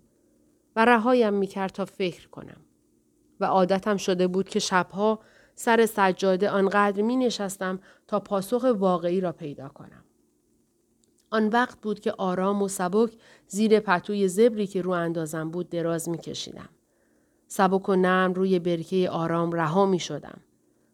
و 0.76 0.86
رهایم 0.86 1.34
می‌کرد 1.34 1.72
تا 1.72 1.86
فکر 1.86 2.30
کنم. 2.30 2.62
و 3.40 3.46
عادتم 3.46 3.98
شده 3.98 4.28
بود 4.28 4.50
که 4.50 4.60
شبها 4.60 5.20
سر 5.56 5.86
سجاده 5.86 6.50
آنقدر 6.50 7.02
می 7.02 7.16
نشستم 7.16 7.80
تا 8.08 8.20
پاسخ 8.20 8.76
واقعی 8.80 9.22
را 9.22 9.32
پیدا 9.32 9.70
کنم. 9.70 10.05
آن 11.36 11.48
وقت 11.48 11.82
بود 11.82 12.00
که 12.00 12.12
آرام 12.12 12.62
و 12.62 12.68
سبک 12.68 13.14
زیر 13.48 13.80
پتوی 13.80 14.28
زبری 14.28 14.68
که 14.68 14.82
رو 14.82 14.92
اندازم 14.92 15.52
بود 15.52 15.70
دراز 15.70 16.10
می 16.10 16.18
کشیدم. 16.18 16.70
سبک 17.48 17.90
و 17.90 17.96
نرم 17.96 18.34
روی 18.34 18.60
برکه 18.60 19.10
آرام 19.10 19.52
رها 19.52 19.86
می 19.86 20.00
شدم. 20.00 20.42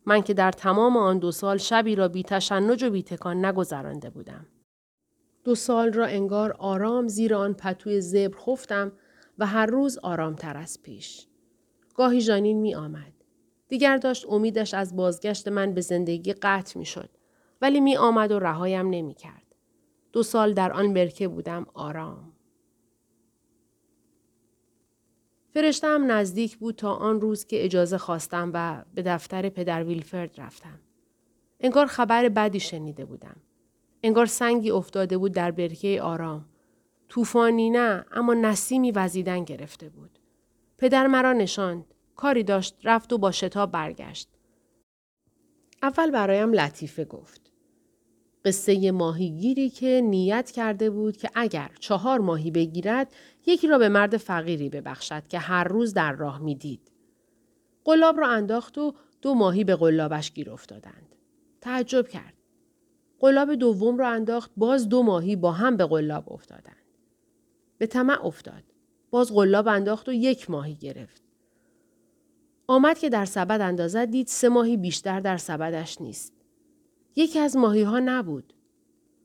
من 0.05 0.21
که 0.21 0.33
در 0.33 0.51
تمام 0.51 0.97
آن 0.97 1.19
دو 1.19 1.31
سال 1.31 1.57
شبی 1.57 1.95
را 1.95 2.07
بی 2.07 2.23
تشنج 2.23 2.83
و 2.83 2.89
بی 2.89 3.03
تکان 3.03 3.45
نگذرانده 3.45 4.09
بودم. 4.09 4.45
دو 5.43 5.55
سال 5.55 5.93
را 5.93 6.05
انگار 6.05 6.51
آرام 6.59 7.07
زیر 7.07 7.35
آن 7.35 7.53
پتوی 7.53 8.01
زبر 8.01 8.37
خفتم 8.37 8.91
و 9.37 9.45
هر 9.45 9.65
روز 9.65 9.97
آرام 9.97 10.35
تر 10.35 10.57
از 10.57 10.81
پیش. 10.83 11.27
گاهی 11.95 12.21
جانین 12.21 12.61
می 12.61 12.75
آمد. 12.75 13.13
دیگر 13.67 13.97
داشت 13.97 14.25
امیدش 14.29 14.73
از 14.73 14.95
بازگشت 14.95 15.47
من 15.47 15.73
به 15.73 15.81
زندگی 15.81 16.33
قطع 16.33 16.79
می 16.79 16.85
شد. 16.85 17.09
ولی 17.61 17.79
می 17.79 17.97
آمد 17.97 18.31
و 18.31 18.39
رهایم 18.39 18.89
نمی 18.89 19.13
کرد. 19.13 19.50
دو 20.13 20.23
سال 20.23 20.53
در 20.53 20.73
آن 20.73 20.93
برکه 20.93 21.27
بودم 21.27 21.65
آرام. 21.73 22.33
فرشتم 25.53 26.11
نزدیک 26.11 26.57
بود 26.57 26.75
تا 26.75 26.93
آن 26.93 27.21
روز 27.21 27.45
که 27.45 27.65
اجازه 27.65 27.97
خواستم 27.97 28.51
و 28.53 28.85
به 28.95 29.01
دفتر 29.01 29.49
پدر 29.49 29.83
ویلفرد 29.83 30.41
رفتم. 30.41 30.79
انگار 31.59 31.85
خبر 31.85 32.29
بدی 32.29 32.59
شنیده 32.59 33.05
بودم. 33.05 33.35
انگار 34.03 34.25
سنگی 34.25 34.71
افتاده 34.71 35.17
بود 35.17 35.31
در 35.31 35.51
برکه 35.51 36.01
آرام. 36.01 36.45
طوفانی 37.09 37.69
نه 37.69 38.05
اما 38.11 38.33
نسیمی 38.33 38.91
وزیدن 38.91 39.43
گرفته 39.43 39.89
بود. 39.89 40.19
پدر 40.77 41.07
مرا 41.07 41.33
نشاند. 41.33 41.85
کاری 42.15 42.43
داشت 42.43 42.77
رفت 42.83 43.13
و 43.13 43.17
با 43.17 43.31
شتاب 43.31 43.71
برگشت. 43.71 44.29
اول 45.83 46.11
برایم 46.11 46.53
لطیفه 46.53 47.05
گفت. 47.05 47.50
قصه 48.45 48.91
ماهیگیری 48.91 49.69
که 49.69 50.01
نیت 50.03 50.51
کرده 50.51 50.89
بود 50.89 51.17
که 51.17 51.29
اگر 51.35 51.71
چهار 51.79 52.19
ماهی 52.19 52.51
بگیرد 52.51 53.13
یکی 53.45 53.67
را 53.67 53.77
به 53.77 53.89
مرد 53.89 54.17
فقیری 54.17 54.69
ببخشد 54.69 55.27
که 55.27 55.39
هر 55.39 55.63
روز 55.63 55.93
در 55.93 56.13
راه 56.13 56.39
می‌دید. 56.39 56.91
قلاب 57.85 58.19
را 58.19 58.27
انداخت 58.27 58.77
و 58.77 58.93
دو 59.21 59.33
ماهی 59.33 59.63
به 59.63 59.75
قلابش 59.75 60.31
گیر 60.31 60.51
افتادند. 60.51 61.15
تعجب 61.61 62.07
کرد. 62.07 62.33
قلاب 63.19 63.55
دوم 63.55 63.97
را 63.97 64.09
انداخت 64.09 64.51
باز 64.57 64.89
دو 64.89 65.03
ماهی 65.03 65.35
با 65.35 65.51
هم 65.51 65.77
به 65.77 65.85
قلاب 65.85 66.33
افتادند. 66.33 66.75
به 67.77 67.87
طمع 67.87 68.25
افتاد. 68.25 68.63
باز 69.09 69.31
قلاب 69.31 69.67
انداخت 69.67 70.09
و 70.09 70.13
یک 70.13 70.49
ماهی 70.49 70.75
گرفت. 70.75 71.21
آمد 72.67 72.97
که 72.97 73.09
در 73.09 73.25
سبد 73.25 73.61
اندازد 73.61 74.05
دید 74.05 74.27
سه 74.27 74.49
ماهی 74.49 74.77
بیشتر 74.77 75.19
در 75.19 75.37
سبدش 75.37 76.01
نیست. 76.01 76.40
یکی 77.15 77.39
از 77.39 77.57
ماهی 77.57 77.83
ها 77.83 77.99
نبود. 77.99 78.53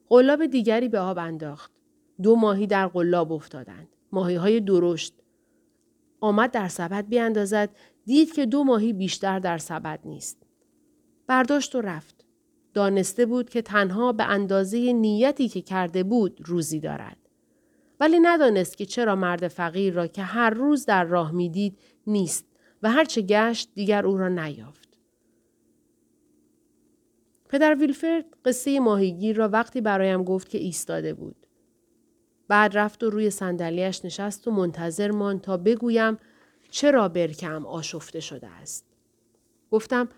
قلاب 0.09 0.47
دیگری 0.47 0.89
به 0.89 0.99
آب 0.99 1.19
انداخت. 1.19 1.73
دو 2.23 2.37
ماهی 2.37 2.67
در 2.67 2.87
قلاب 2.87 3.33
افتادند. 3.33 3.89
ماهی 4.13 4.35
های 4.35 4.61
درشت. 4.61 5.15
آمد 6.21 6.51
در 6.51 6.69
سبد 6.69 7.09
بیاندازد 7.09 7.71
دید 8.05 8.33
که 8.33 8.47
دو 8.47 8.65
ماهی 8.65 8.93
بیشتر 8.93 9.39
در 9.39 9.59
سبد 9.59 10.01
نیست. 10.05 10.43
برداشت 11.27 11.75
و 11.75 11.81
رفت. 11.81 12.25
دانسته 12.75 13.27
بود 13.27 13.51
که 13.51 13.63
تنها 13.63 14.13
به 14.13 14.25
اندازه 14.25 14.93
نیتی 14.93 15.49
که 15.49 15.61
کرده 15.61 16.03
بود 16.03 16.41
روزی 16.45 16.81
دارد. 16.81 17.17
ولی 18.01 18.21
ندانست 18.21 18.77
که 18.77 18.87
چرا 18.87 19.17
مرد 19.17 19.49
فقیر 19.49 19.95
را 19.95 20.07
که 20.07 20.23
هر 20.23 20.51
روز 20.51 20.87
در 20.87 21.05
راه 21.05 21.33
می‌دید 21.33 21.79
نیست 22.07 22.47
و 22.83 22.91
هرچه 22.91 23.23
گشت 23.23 23.71
دیگر 23.75 24.07
او 24.07 24.17
را 24.17 24.29
نیافت. 24.29 24.86
پدر 27.49 27.75
ویلفرد 27.75 28.25
قصه 28.45 28.81
ماهیگیر 28.81 29.37
را 29.37 29.49
وقتی 29.49 29.81
برایم 29.81 30.25
گفت 30.25 30.49
که 30.49 30.59
ایستاده 30.59 31.15
بود. 31.15 31.37
بعد 32.49 32.79
رفت 32.79 33.05
و 33.05 33.11
روی 33.11 33.31
صندلیاش 33.31 34.05
نشست 34.05 34.49
و 34.49 34.51
منتظر 34.51 35.11
ماند 35.11 35.41
تا 35.41 35.57
بگویم 35.57 36.19
چرا 36.71 37.09
برکم 37.09 37.67
آشفته 37.67 38.21
شده 38.21 38.47
است. 38.47 38.87
گفتم 39.71 40.09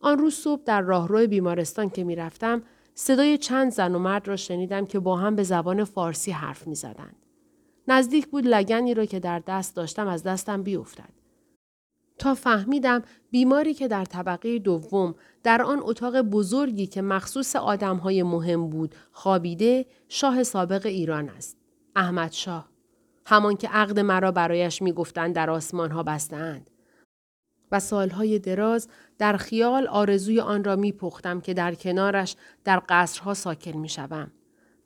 آن 0.00 0.18
روز 0.18 0.34
صبح 0.34 0.62
در 0.64 0.80
راهرو 0.80 1.26
بیمارستان 1.26 1.90
که 1.90 2.04
می‌رفتم 2.04 2.62
صدای 2.94 3.38
چند 3.38 3.72
زن 3.72 3.94
و 3.94 3.98
مرد 3.98 4.28
را 4.28 4.36
شنیدم 4.36 4.86
که 4.86 4.98
با 4.98 5.16
هم 5.16 5.36
به 5.36 5.42
زبان 5.42 5.84
فارسی 5.84 6.30
حرف 6.30 6.66
می 6.66 6.74
زدند. 6.74 7.16
نزدیک 7.88 8.26
بود 8.26 8.46
لگنی 8.46 8.94
را 8.94 9.04
که 9.04 9.20
در 9.20 9.42
دست 9.46 9.76
داشتم 9.76 10.08
از 10.08 10.22
دستم 10.22 10.62
بیفتد. 10.62 11.17
تا 12.18 12.34
فهمیدم 12.34 13.02
بیماری 13.30 13.74
که 13.74 13.88
در 13.88 14.04
طبقه 14.04 14.58
دوم 14.58 15.14
در 15.42 15.62
آن 15.62 15.80
اتاق 15.82 16.20
بزرگی 16.20 16.86
که 16.86 17.02
مخصوص 17.02 17.56
آدمهای 17.56 18.22
مهم 18.22 18.70
بود 18.70 18.94
خوابیده 19.12 19.86
شاه 20.08 20.42
سابق 20.42 20.86
ایران 20.86 21.28
است. 21.28 21.56
احمد 21.96 22.32
شاه. 22.32 22.68
همان 23.26 23.56
که 23.56 23.68
عقد 23.68 24.00
مرا 24.00 24.32
برایش 24.32 24.82
می‌گفتند 24.82 25.34
در 25.34 25.50
آسمان 25.50 25.90
ها 25.90 26.02
بستند. 26.02 26.70
و 27.72 27.80
سالهای 27.80 28.38
دراز 28.38 28.88
در 29.18 29.36
خیال 29.36 29.86
آرزوی 29.86 30.40
آن 30.40 30.64
را 30.64 30.76
می 30.76 30.92
پختم 30.92 31.40
که 31.40 31.54
در 31.54 31.74
کنارش 31.74 32.36
در 32.64 32.82
قصرها 32.88 33.34
ساکن 33.34 33.76
می 33.76 33.88
شوم. 33.88 34.30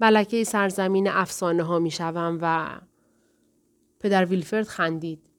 ملکه 0.00 0.44
سرزمین 0.44 1.08
افسانه 1.08 1.62
ها 1.62 1.78
می 1.78 1.90
شوم 1.90 2.38
و... 2.42 2.68
پدر 4.00 4.24
ویلفرد 4.24 4.66
خندید. 4.66 5.30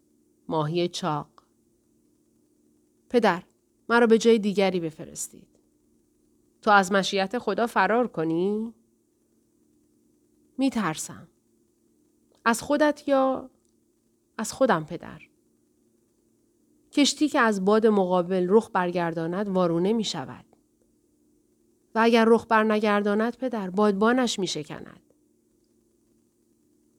ماهی 0.48 0.88
چاق. 0.88 1.33
پدر، 3.13 3.43
مرا 3.89 4.08
به 4.08 4.17
جای 4.17 4.39
دیگری 4.39 4.80
بفرستید. 4.80 5.47
تو 6.62 6.71
از 6.71 6.91
مشیت 6.91 7.38
خدا 7.38 7.67
فرار 7.67 8.08
کنی؟ 8.08 8.73
می 10.58 10.69
ترسم. 10.69 11.28
از 12.45 12.62
خودت 12.62 13.08
یا 13.08 13.49
از 14.38 14.54
خودم 14.54 14.86
پدر. 14.86 15.21
کشتی 16.91 17.30
که 17.30 17.39
از 17.39 17.65
باد 17.65 17.88
مقابل 17.88 18.47
رخ 18.49 18.69
برگرداند 18.73 19.49
وارونه 19.49 19.93
می 19.93 20.04
شود. 20.04 20.45
و 21.95 21.99
اگر 22.04 22.26
رخ 22.28 22.45
بر 22.49 22.63
نگرداند 22.63 23.38
پدر 23.38 23.69
بادبانش 23.69 24.39
می 24.39 24.47
شکند. 24.47 25.02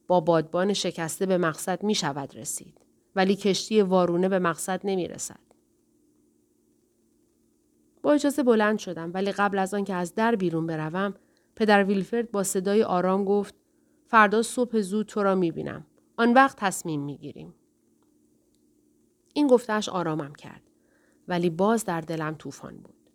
با 0.07 0.19
بادبان 0.19 0.73
شکسته 0.73 1.25
به 1.25 1.37
مقصد 1.37 1.83
می 1.83 1.95
شود 1.95 2.35
رسید. 2.35 2.81
ولی 3.15 3.35
کشتی 3.35 3.81
وارونه 3.81 4.29
به 4.29 4.39
مقصد 4.39 4.81
نمی 4.83 5.07
رسد. 5.07 5.44
با 8.05 8.13
اجازه 8.13 8.43
بلند 8.43 8.79
شدم 8.79 9.11
ولی 9.13 9.31
قبل 9.31 9.59
از 9.59 9.73
آن 9.73 9.83
که 9.83 9.93
از 9.93 10.15
در 10.15 10.35
بیرون 10.35 10.67
بروم 10.67 11.13
پدر 11.55 11.83
ویلفرد 11.83 12.31
با 12.31 12.43
صدای 12.43 12.83
آرام 12.83 13.25
گفت 13.25 13.55
فردا 14.07 14.41
صبح 14.41 14.81
زود 14.81 15.05
تو 15.05 15.23
را 15.23 15.35
می 15.35 15.51
بینم. 15.51 15.85
آن 16.17 16.33
وقت 16.33 16.57
تصمیم 16.57 17.01
می 17.01 17.17
گیریم. 17.17 17.53
این 19.33 19.47
گفتهش 19.47 19.89
آرامم 19.89 20.33
کرد. 20.33 20.61
ولی 21.27 21.49
باز 21.49 21.85
در 21.85 22.01
دلم 22.01 22.35
طوفان 22.35 22.77
بود. 22.77 23.09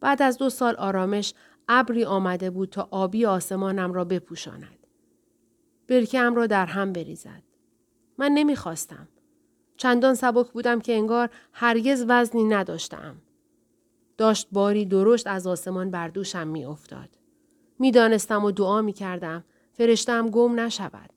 بعد 0.00 0.22
از 0.22 0.38
دو 0.38 0.50
سال 0.50 0.76
آرامش 0.76 1.34
ابری 1.68 2.04
آمده 2.04 2.50
بود 2.50 2.68
تا 2.68 2.88
آبی 2.90 3.26
آسمانم 3.26 3.92
را 3.92 4.04
بپوشاند. 4.04 4.86
برکم 5.88 6.34
را 6.34 6.46
در 6.46 6.66
هم 6.66 6.92
بریزد. 6.92 7.42
من 8.18 8.30
نمی‌خواستم. 8.32 9.08
چندان 9.76 10.14
سبک 10.14 10.50
بودم 10.50 10.80
که 10.80 10.94
انگار 10.94 11.30
هرگز 11.52 12.04
وزنی 12.08 12.44
نداشتم. 12.44 13.16
داشت 14.16 14.48
باری 14.52 14.84
درشت 14.84 15.26
از 15.26 15.46
آسمان 15.46 15.90
بر 15.90 16.08
دوشم 16.08 16.48
می 16.48 16.64
افتاد. 16.64 17.08
می 17.78 17.90
و 18.30 18.50
دعا 18.50 18.82
می 18.82 18.92
کردم 18.92 19.44
فرشتم 19.72 20.30
گم 20.30 20.60
نشود. 20.60 21.10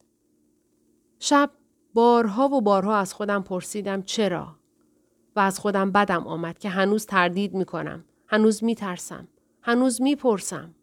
شب 1.20 1.52
بارها 1.94 2.48
و 2.48 2.62
بارها 2.62 2.96
از 2.96 3.14
خودم 3.14 3.44
پرسیدم 3.44 4.02
چرا؟ 4.02 4.56
و 5.36 5.40
از 5.40 5.60
خودم 5.60 5.92
بدم 5.92 6.28
آمد 6.28 6.60
که 6.60 6.70
هنوز 6.70 7.06
تردید 7.06 7.54
می 7.54 7.66
کنم. 7.66 8.06
هنوز 8.28 8.64
می 8.64 8.76
ترسم. 8.76 9.28
هنوز 9.62 10.02
می 10.02 10.16
پرسم. 10.16 10.76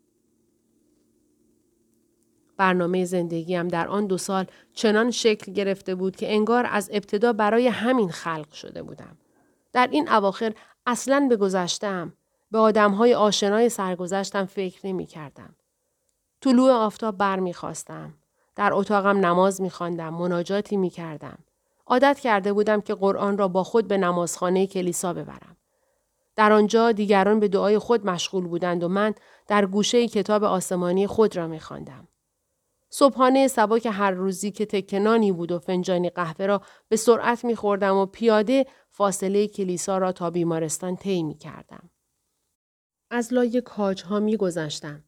برنامه 2.57 3.05
زندگیم 3.05 3.69
در 3.69 3.89
آن 3.89 4.07
دو 4.07 4.19
سال 4.19 4.47
چنان 4.73 5.11
شکل 5.11 5.53
گرفته 5.53 5.95
بود 5.95 6.17
که 6.17 6.33
انگار 6.35 6.67
از 6.71 6.91
ابتدا 6.93 7.33
برای 7.33 7.69
همین 7.69 8.11
خلق 8.11 8.53
شده 8.53 8.83
بودم. 8.83 9.17
در 9.73 9.89
این 9.91 10.09
اواخر 10.09 10.55
اصلا 10.87 11.27
به 11.29 11.37
گذشتم 11.37 12.13
به 12.51 12.59
آدمهای 12.59 13.15
آشنای 13.15 13.69
سرگذشتم 13.69 14.45
فکر 14.45 14.87
نمی 14.87 15.07
کردم. 15.07 15.55
طلوع 16.41 16.73
آفتاب 16.73 17.17
بر 17.17 17.39
می 17.39 17.55
خواستم. 17.55 18.15
در 18.57 18.75
اتاقم 18.75 19.27
نماز 19.27 19.61
می 19.61 19.71
خواندم. 19.71 20.15
مناجاتی 20.15 20.77
می 20.77 20.91
کردم. 20.91 21.39
عادت 21.87 22.19
کرده 22.19 22.53
بودم 22.53 22.81
که 22.81 22.95
قرآن 22.95 23.39
را 23.39 23.49
با 23.49 23.65
خود 23.65 23.89
به 23.89 23.99
نمازخانه 23.99 24.67
کلیسا 24.67 25.13
ببرم. 25.13 25.57
در 26.37 26.53
آنجا 26.53 26.93
دیگران 26.93 27.41
به 27.41 27.49
دعای 27.49 27.79
خود 27.79 28.07
مشغول 28.07 28.47
بودند 28.47 28.85
و 28.85 28.89
من 28.89 29.15
در 29.47 29.67
گوشه 29.67 30.09
کتاب 30.09 30.45
آسمانی 30.45 31.07
خود 31.07 31.37
را 31.37 31.47
می 31.47 31.61
خواندم. 31.61 32.09
صبحانه 32.91 33.49
سبک 33.49 33.89
هر 33.93 34.11
روزی 34.11 34.51
که 34.51 34.67
تکنانی 34.67 35.33
بود 35.33 35.53
و 35.53 35.59
فنجانی 35.59 36.11
قهوه 36.11 36.47
را 36.47 36.63
به 36.89 36.97
سرعت 36.97 37.45
میخوردم 37.45 37.97
و 37.97 38.07
پیاده 38.07 38.67
فاصله 38.91 39.49
کلیسا 39.49 39.99
را 39.99 40.13
تا 40.13 40.31
بیمارستان 40.31 40.97
طی 40.97 41.23
می 41.23 41.35
کردم. 41.35 41.91
از 43.11 43.33
لای 43.33 43.61
کاج 43.61 44.03
ها 44.03 44.21
می 44.21 44.37
گذشتم. 44.37 45.05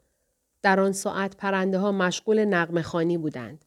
در 0.62 0.80
آن 0.80 0.92
ساعت 0.92 1.36
پرنده 1.36 1.78
ها 1.78 1.92
مشغول 1.92 2.44
نقم 2.44 2.82
خانی 2.82 3.18
بودند. 3.18 3.64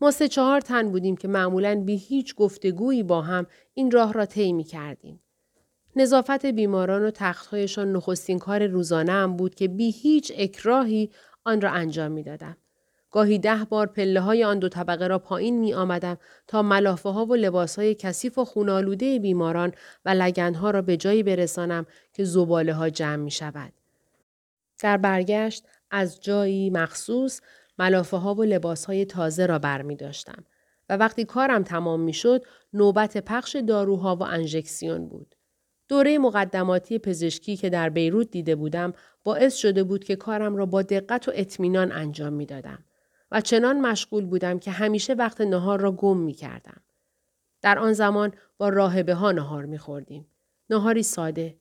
ما 0.00 0.10
سه 0.10 0.28
چهار 0.28 0.60
تن 0.60 0.90
بودیم 0.90 1.16
که 1.16 1.28
معمولا 1.28 1.82
بی 1.86 1.96
هیچ 1.96 2.34
گفتگویی 2.34 3.02
با 3.02 3.22
هم 3.22 3.46
این 3.74 3.90
راه 3.90 4.12
را 4.12 4.26
طی 4.26 4.52
می 4.52 4.64
کردیم. 4.64 5.20
نظافت 5.96 6.46
بیماران 6.46 7.04
و 7.04 7.10
تختهایشان 7.10 7.92
نخستین 7.92 8.38
کار 8.38 8.66
روزانه 8.66 9.12
هم 9.12 9.36
بود 9.36 9.54
که 9.54 9.68
بی 9.68 9.90
هیچ 9.90 10.32
اکراهی 10.36 11.10
آن 11.44 11.60
را 11.60 11.70
انجام 11.70 12.12
می 12.12 12.22
دادم. 12.22 12.56
گاهی 13.14 13.38
ده 13.38 13.64
بار 13.64 13.86
پله 13.86 14.20
های 14.20 14.44
آن 14.44 14.58
دو 14.58 14.68
طبقه 14.68 15.06
را 15.06 15.18
پایین 15.18 15.58
می 15.58 15.74
آمدم 15.74 16.18
تا 16.46 16.62
ملافه 16.62 17.08
ها 17.08 17.26
و 17.26 17.34
لباس 17.34 17.78
های 17.78 17.94
کثیف 17.94 18.38
و 18.38 18.44
خونالوده 18.44 19.18
بیماران 19.18 19.72
و 20.04 20.10
لگن 20.10 20.54
ها 20.54 20.70
را 20.70 20.82
به 20.82 20.96
جایی 20.96 21.22
برسانم 21.22 21.86
که 22.12 22.24
زباله 22.24 22.74
ها 22.74 22.90
جمع 22.90 23.16
می 23.16 23.30
شود. 23.30 23.72
در 24.82 24.96
برگشت 24.96 25.64
از 25.90 26.20
جایی 26.20 26.70
مخصوص 26.70 27.40
ملافه 27.78 28.16
ها 28.16 28.34
و 28.34 28.42
لباس 28.42 28.84
های 28.84 29.04
تازه 29.04 29.46
را 29.46 29.58
بر 29.58 29.82
می 29.82 29.96
داشتم 29.96 30.44
و 30.88 30.96
وقتی 30.96 31.24
کارم 31.24 31.62
تمام 31.62 32.00
می 32.00 32.12
شد 32.12 32.44
نوبت 32.72 33.16
پخش 33.16 33.56
داروها 33.56 34.16
و 34.16 34.22
انژکسیون 34.22 35.08
بود. 35.08 35.34
دوره 35.88 36.18
مقدماتی 36.18 36.98
پزشکی 36.98 37.56
که 37.56 37.70
در 37.70 37.88
بیروت 37.88 38.30
دیده 38.30 38.54
بودم 38.56 38.92
باعث 39.24 39.56
شده 39.56 39.84
بود 39.84 40.04
که 40.04 40.16
کارم 40.16 40.56
را 40.56 40.66
با 40.66 40.82
دقت 40.82 41.28
و 41.28 41.32
اطمینان 41.34 41.92
انجام 41.92 42.32
می 42.32 42.46
دادم. 42.46 42.84
و 43.30 43.40
چنان 43.40 43.80
مشغول 43.80 44.24
بودم 44.24 44.58
که 44.58 44.70
همیشه 44.70 45.14
وقت 45.14 45.40
نهار 45.40 45.80
را 45.80 45.92
گم 45.92 46.16
می 46.16 46.32
کردم. 46.32 46.80
در 47.62 47.78
آن 47.78 47.92
زمان 47.92 48.32
با 48.58 48.68
راهبه 48.68 49.14
ها 49.14 49.32
نهار 49.32 49.64
می 49.64 49.78
خوردیم. 49.78 50.26
نهاری 50.70 51.02
ساده. 51.02 51.56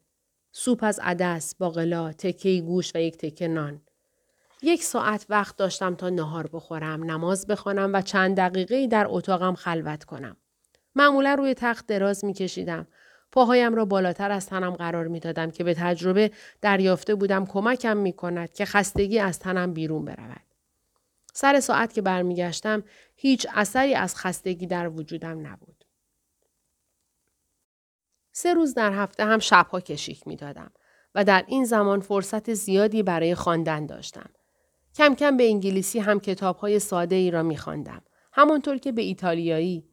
سوپ 0.52 0.84
از 0.84 1.00
عدس، 1.04 1.56
باقلا، 1.56 2.12
تکه 2.12 2.62
گوش 2.62 2.92
و 2.96 3.00
یک 3.00 3.18
تکه 3.18 3.48
نان. 3.48 3.82
یک 4.62 4.84
ساعت 4.84 5.26
وقت 5.30 5.58
داشتم 5.58 5.96
تا 5.96 6.10
نهار 6.10 6.50
بخورم، 6.54 7.04
نماز 7.04 7.48
بخوانم 7.48 7.94
و 7.94 8.02
چند 8.02 8.38
دقیقه 8.38 8.88
در 8.88 9.06
اتاقم 9.10 9.56
خلوت 9.56 10.04
کنم. 10.04 10.38
معمولا 10.96 11.34
روی 11.34 11.54
تخت 11.54 11.88
دراز 11.88 12.26
می 12.26 12.34
کشیدم. 12.34 12.88
پاهایم 13.32 13.76
را 13.76 13.86
بالاتر 13.86 14.32
از 14.32 14.46
تنم 14.46 14.72
قرار 14.72 15.08
می 15.08 15.20
دادم 15.20 15.52
که 15.52 15.64
به 15.64 15.74
تجربه 15.74 16.32
دریافته 16.62 17.16
بودم 17.16 17.46
کمکم 17.46 17.98
می 17.98 18.14
کند 18.14 18.54
که 18.54 18.66
خستگی 18.66 19.20
از 19.20 19.40
تنم 19.40 19.74
بیرون 19.74 20.06
برود. 20.06 20.53
سر 21.34 21.60
ساعت 21.60 21.94
که 21.94 22.02
برمیگشتم 22.02 22.84
هیچ 23.16 23.48
اثری 23.54 23.96
از 23.96 24.16
خستگی 24.16 24.68
در 24.68 24.90
وجودم 24.90 25.48
نبود. 25.48 25.86
سه 28.32 28.54
روز 28.54 28.74
در 28.74 28.92
هفته 28.92 29.26
هم 29.26 29.40
شبها 29.40 29.80
کشیک 29.80 30.28
می 30.28 30.36
دادم 30.36 30.72
و 31.16 31.24
در 31.24 31.44
این 31.48 31.66
زمان 31.66 32.00
فرصت 32.00 32.54
زیادی 32.54 33.04
برای 33.04 33.36
خواندن 33.36 33.86
داشتم. 33.86 34.30
کم 34.96 35.16
کم 35.16 35.38
به 35.38 35.48
انگلیسی 35.48 36.00
هم 36.00 36.20
کتاب 36.20 36.58
های 36.58 36.80
ساده 36.80 37.16
ای 37.16 37.32
را 37.32 37.44
می 37.44 37.58
خواندم. 37.58 38.02
همانطور 38.34 38.78
که 38.78 38.92
به 38.92 39.02
ایتالیایی. 39.02 39.84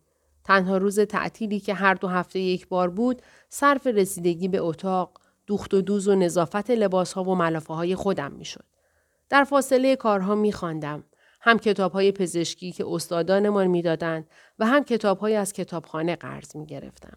تنها 0.44 0.76
روز 0.76 1.00
تعطیلی 1.00 1.60
که 1.60 1.74
هر 1.74 1.94
دو 1.94 2.08
هفته 2.08 2.38
یک 2.38 2.68
بار 2.68 2.90
بود 2.90 3.22
صرف 3.48 3.86
رسیدگی 3.86 4.48
به 4.48 4.58
اتاق، 4.58 5.20
دوخت 5.46 5.74
و 5.74 5.80
دوز 5.80 6.08
و 6.08 6.14
نظافت 6.14 6.70
لباس 6.70 7.12
ها 7.12 7.24
و 7.24 7.34
ملافه 7.34 7.74
های 7.74 7.94
خودم 7.94 8.32
می 8.32 8.44
شد. 8.44 8.64
در 9.28 9.44
فاصله 9.44 9.96
کارها 9.96 10.34
می 10.34 10.52
خواندم. 10.52 11.04
هم 11.40 11.58
کتاب 11.58 11.92
های 11.92 12.12
پزشکی 12.12 12.72
که 12.72 12.86
استادانمان 12.86 13.66
می‌دادند 13.66 14.28
و 14.58 14.66
هم 14.66 14.84
کتاب 14.84 15.18
های 15.18 15.36
از 15.36 15.52
کتابخانه 15.52 16.16
قرض 16.16 16.56
می 16.56 16.66
گرفتم. 16.66 17.16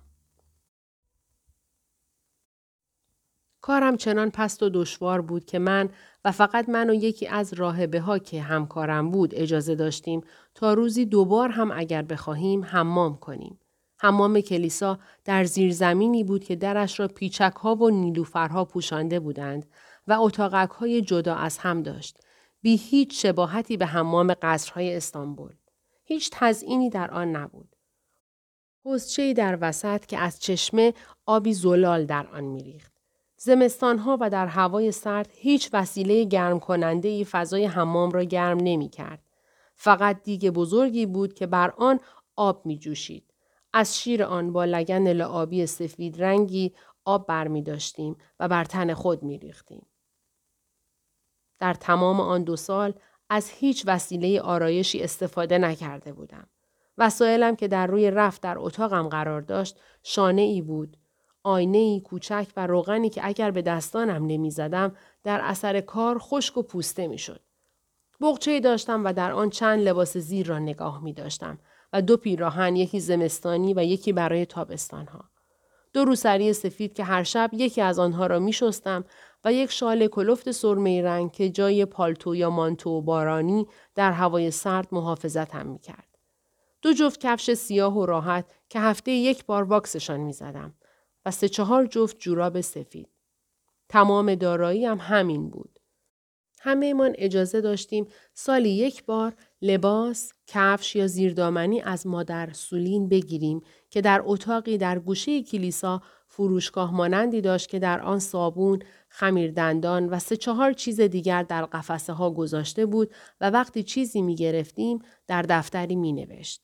کارم 3.62 3.97
چنان 3.97 4.31
پست 4.31 4.63
و 4.63 4.69
دشوار 4.69 5.21
بود 5.21 5.45
که 5.45 5.59
من 5.59 5.89
و 6.25 6.31
فقط 6.31 6.69
من 6.69 6.89
و 6.89 6.93
یکی 6.93 7.27
از 7.27 7.53
راهبه 7.53 7.99
ها 7.99 8.19
که 8.19 8.41
همکارم 8.41 9.12
بود 9.12 9.36
اجازه 9.36 9.75
داشتیم 9.75 10.21
تا 10.55 10.73
روزی 10.73 11.05
دوبار 11.05 11.49
هم 11.49 11.71
اگر 11.71 12.01
بخواهیم 12.01 12.63
حمام 12.63 13.15
کنیم. 13.15 13.59
حمام 13.97 14.41
کلیسا 14.41 14.99
در 15.25 15.43
زیرزمینی 15.43 16.23
بود 16.23 16.43
که 16.43 16.55
درش 16.55 16.99
را 16.99 17.07
پیچک 17.07 17.53
ها 17.62 17.75
و 17.75 17.89
نیلوفرها 17.89 18.65
پوشانده 18.65 19.19
بودند 19.19 19.65
و 20.07 20.13
اتاقک 20.13 20.69
های 20.69 21.01
جدا 21.01 21.36
از 21.36 21.57
هم 21.57 21.83
داشت 21.83 22.17
بی 22.63 22.76
هیچ 22.76 23.21
شباهتی 23.21 23.78
به 23.78 23.86
حمام 23.86 24.34
قصرهای 24.41 24.95
استانبول. 24.95 25.54
هیچ 26.04 26.30
تزئینی 26.34 26.89
در 26.89 27.12
آن 27.12 27.36
نبود. 27.36 27.76
حوزچهای 28.86 29.34
در 29.34 29.58
وسط 29.62 30.06
که 30.06 30.17
از 30.17 30.39
چشمه 30.39 30.93
آبی 31.26 31.54
زلال 31.54 32.06
در 32.06 32.28
آن 32.28 32.43
میریخت. 32.43 32.93
زمستانها 33.38 34.17
و 34.21 34.30
در 34.30 34.47
هوای 34.47 34.91
سرد 34.91 35.30
هیچ 35.34 35.69
وسیله 35.73 36.23
گرم 36.23 36.60
کننده 36.60 37.08
ای 37.08 37.26
فضای 37.26 37.65
حمام 37.65 38.12
را 38.12 38.23
گرم 38.23 38.58
نمی 38.58 38.89
کرد. 38.89 39.23
فقط 39.76 40.23
دیگ 40.23 40.49
بزرگی 40.49 41.06
بود 41.06 41.34
که 41.34 41.47
بر 41.47 41.73
آن 41.78 41.99
آب 42.36 42.65
می 42.65 42.78
جوشید. 42.78 43.34
از 43.73 43.99
شیر 43.99 44.23
آن 44.23 44.54
با 44.54 44.65
لگن 44.65 45.08
لعابی 45.08 45.65
سفید 45.65 46.23
رنگی 46.23 46.73
آب 47.06 47.28
بر 47.28 47.47
می 47.47 47.62
داشتیم 47.62 48.15
و 48.39 48.47
بر 48.47 48.65
تن 48.65 48.93
خود 48.93 49.23
می 49.23 49.38
ریختیم. 49.38 49.86
در 51.63 51.73
تمام 51.73 52.19
آن 52.19 52.43
دو 52.43 52.56
سال 52.56 52.93
از 53.30 53.49
هیچ 53.49 53.84
وسیله 53.88 54.41
آرایشی 54.41 55.04
استفاده 55.04 55.58
نکرده 55.58 56.13
بودم. 56.13 56.47
وسایلم 56.97 57.56
که 57.56 57.67
در 57.67 57.88
روی 57.88 58.12
رفت 58.12 58.41
در 58.41 58.56
اتاقم 58.60 59.08
قرار 59.08 59.41
داشت 59.41 59.80
شانه 60.04 60.41
ای 60.41 60.62
بود. 60.62 60.97
آینه 61.43 61.78
ای 61.78 62.02
کوچک 62.02 62.47
و 62.58 62.67
روغنی 62.67 63.10
که 63.10 63.21
اگر 63.28 63.52
به 63.52 63.62
دستانم 63.62 64.26
نمی 64.26 64.52
زدم 64.52 64.95
در 65.23 65.41
اثر 65.43 65.82
کار 65.82 66.19
خشک 66.19 66.58
و 66.58 66.62
پوسته 66.62 67.08
می 67.08 67.17
شد. 67.17 67.41
بغچه 68.21 68.60
داشتم 68.60 69.06
و 69.06 69.13
در 69.13 69.32
آن 69.32 69.49
چند 69.49 69.80
لباس 69.80 70.17
زیر 70.17 70.47
را 70.47 70.60
نگاه 70.60 71.04
می 71.04 71.13
داشتم 71.13 71.60
و 71.93 72.02
دو 72.02 72.17
پیراهن 72.17 72.76
یکی 72.76 72.99
زمستانی 72.99 73.73
و 73.73 73.84
یکی 73.84 74.13
برای 74.13 74.45
تابستان 74.45 75.08
ها. 75.08 75.23
دو 75.93 76.06
روسری 76.06 76.54
سفید 76.54 76.93
که 76.93 77.04
هر 77.04 77.23
شب 77.23 77.49
یکی 77.54 77.82
از 77.82 77.99
آنها 77.99 78.28
را 78.28 78.39
می 78.39 78.54
شستم 78.54 79.06
و 79.45 79.53
یک 79.53 79.71
شال 79.71 80.08
کلفت 80.08 80.51
سرمه 80.51 81.01
رنگ 81.01 81.32
که 81.32 81.49
جای 81.49 81.86
پالتو 81.86 82.36
یا 82.36 82.49
مانتو 82.49 83.01
بارانی 83.01 83.67
در 83.95 84.12
هوای 84.12 84.51
سرد 84.51 84.88
محافظت 84.91 85.56
هم 85.56 85.67
می 85.67 85.79
کرد. 85.79 86.08
دو 86.82 86.93
جفت 86.93 87.19
کفش 87.19 87.53
سیاه 87.53 87.97
و 87.97 88.06
راحت 88.06 88.45
که 88.69 88.79
هفته 88.79 89.12
یک 89.12 89.45
بار 89.45 89.63
واکسشان 89.63 90.19
می 90.19 90.34
زدم 90.34 90.73
و 91.25 91.32
سه 91.32 91.49
چهار 91.49 91.86
جفت 91.86 92.19
جوراب 92.19 92.62
سفید. 92.62 93.10
تمام 93.89 94.36
دارایی 94.36 94.86
هم 94.86 94.97
همین 94.97 95.49
بود. 95.49 95.79
همه 96.60 96.93
من 96.93 97.13
اجازه 97.17 97.62
داشتیم 97.62 98.08
سالی 98.34 98.69
یک 98.69 99.06
بار 99.06 99.34
لباس، 99.62 100.34
کفش 100.47 100.95
یا 100.95 101.08
زیردامنی 101.08 101.82
از 101.82 102.08
مادر 102.08 102.53
سولین 102.53 103.10
بگیریم 103.10 103.62
که 103.89 104.01
در 104.01 104.21
اتاقی 104.25 104.77
در 104.77 104.99
گوشه 104.99 105.43
کلیسا 105.43 106.01
فروشگاه 106.36 106.96
مانندی 106.96 107.41
داشت 107.41 107.69
که 107.69 107.80
در 107.80 108.02
آن 108.02 108.19
صابون، 108.19 108.80
خمیردندان 109.10 110.10
و 110.10 110.19
سه 110.19 110.38
چهار 110.38 110.74
چیز 110.74 111.02
دیگر 111.02 111.43
در 111.43 111.65
قفسه 111.65 112.13
ها 112.13 112.32
گذاشته 112.32 112.86
بود 112.86 113.13
و 113.41 113.50
وقتی 113.50 113.84
چیزی 113.84 114.22
می 114.22 114.36
گرفتیم 114.36 115.00
در 115.28 115.41
دفتری 115.41 115.96
می 115.96 116.13
نوشت. 116.13 116.62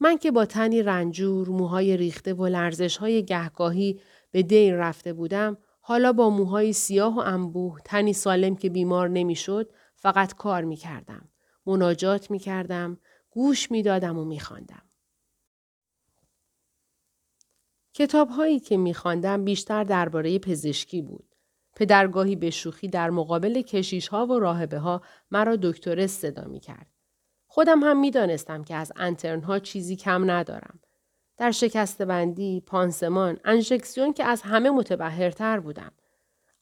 من 0.00 0.18
که 0.18 0.30
با 0.30 0.46
تنی 0.46 0.82
رنجور، 0.82 1.48
موهای 1.48 1.96
ریخته 1.96 2.34
و 2.34 2.46
لرزش 2.46 2.96
های 2.96 3.24
گهگاهی 3.24 4.00
به 4.30 4.42
دیر 4.42 4.74
رفته 4.74 5.12
بودم، 5.12 5.58
حالا 5.80 6.12
با 6.12 6.30
موهای 6.30 6.72
سیاه 6.72 7.16
و 7.16 7.18
انبوه، 7.18 7.80
تنی 7.84 8.12
سالم 8.12 8.56
که 8.56 8.70
بیمار 8.70 9.08
نمی‌شد، 9.08 9.72
فقط 9.94 10.34
کار 10.34 10.64
می 10.64 10.76
کردم. 10.76 11.28
مناجات 11.66 12.30
می 12.30 12.38
کردم، 12.38 12.98
گوش 13.30 13.70
می 13.70 13.82
دادم 13.82 14.18
و 14.18 14.24
می 14.24 14.40
خواندم. 14.40 14.89
کتاب 17.94 18.28
هایی 18.28 18.60
که 18.60 18.76
می 18.76 18.94
خواندم 18.94 19.44
بیشتر 19.44 19.84
درباره 19.84 20.38
پزشکی 20.38 21.02
بود. 21.02 21.24
پدرگاهی 21.76 22.36
به 22.36 22.50
شوخی 22.50 22.88
در 22.88 23.10
مقابل 23.10 23.62
کشیش 23.62 24.08
ها 24.08 24.26
و 24.26 24.38
راهبه 24.38 24.78
ها 24.78 25.02
مرا 25.30 25.56
دکترس 25.56 26.10
صدا 26.10 26.44
می 26.44 26.60
کرد. 26.60 26.86
خودم 27.46 27.80
هم 27.82 28.00
می 28.00 28.10
دانستم 28.10 28.64
که 28.64 28.74
از 28.74 28.92
انترن 28.96 29.40
ها 29.40 29.58
چیزی 29.58 29.96
کم 29.96 30.30
ندارم. 30.30 30.80
در 31.36 31.50
شکست 31.50 32.02
بندی، 32.02 32.60
پانسمان، 32.66 33.38
انژکسیون 33.44 34.12
که 34.12 34.24
از 34.24 34.42
همه 34.42 34.70
متبهرتر 34.70 35.60
بودم. 35.60 35.92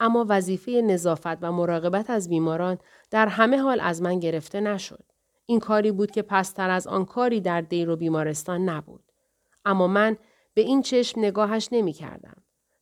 اما 0.01 0.27
وظیفه 0.29 0.83
نظافت 0.83 1.39
و 1.43 1.53
مراقبت 1.53 2.11
از 2.11 2.29
بیماران 2.29 2.79
در 3.11 3.27
همه 3.27 3.59
حال 3.59 3.81
از 3.81 4.03
من 4.03 4.19
گرفته 4.19 4.61
نشد. 4.61 5.05
این 5.47 5.61
کاری 5.61 5.93
بود 5.93 6.11
که 6.11 6.23
پستر 6.23 6.71
از 6.71 6.87
آن 6.87 7.05
کاری 7.05 7.41
در 7.41 7.61
دیر 7.61 7.91
و 7.91 7.97
بیمارستان 7.97 8.69
نبود. 8.69 9.05
اما 9.65 9.87
من 9.87 10.17
به 10.59 10.65
این 10.65 10.83
چشم 10.83 11.21
نگاهش 11.21 11.69
نمی 11.73 11.93
کردم 11.93 12.37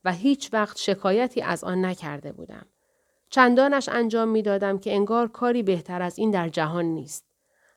و 0.05 0.13
هیچ 0.13 0.51
وقت 0.53 0.79
شکایتی 0.79 1.43
از 1.43 1.65
آن 1.65 1.85
نکرده 1.85 2.33
بودم. 2.33 2.67
چندانش 3.31 3.89
انجام 3.89 4.29
می 4.29 4.43
دادم 4.43 4.79
که 4.79 4.95
انگار 4.95 5.29
کاری 5.29 5.63
بهتر 5.63 6.03
از 6.03 6.19
این 6.19 6.31
در 6.31 6.49
جهان 6.49 6.85
نیست. 6.85 7.25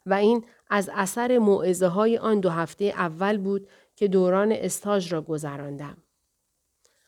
و 0.06 0.14
این 0.14 0.46
از 0.70 0.90
اثر 0.94 1.38
معزه 1.38 1.88
های 1.88 2.18
آن 2.18 2.40
دو 2.40 2.50
هفته 2.50 2.86
اول 2.86 3.38
بود 3.38 3.68
که 3.96 4.08
دوران 4.08 4.52
استاژ 4.52 5.14
را 5.14 5.22
گذراندم. 5.22 5.98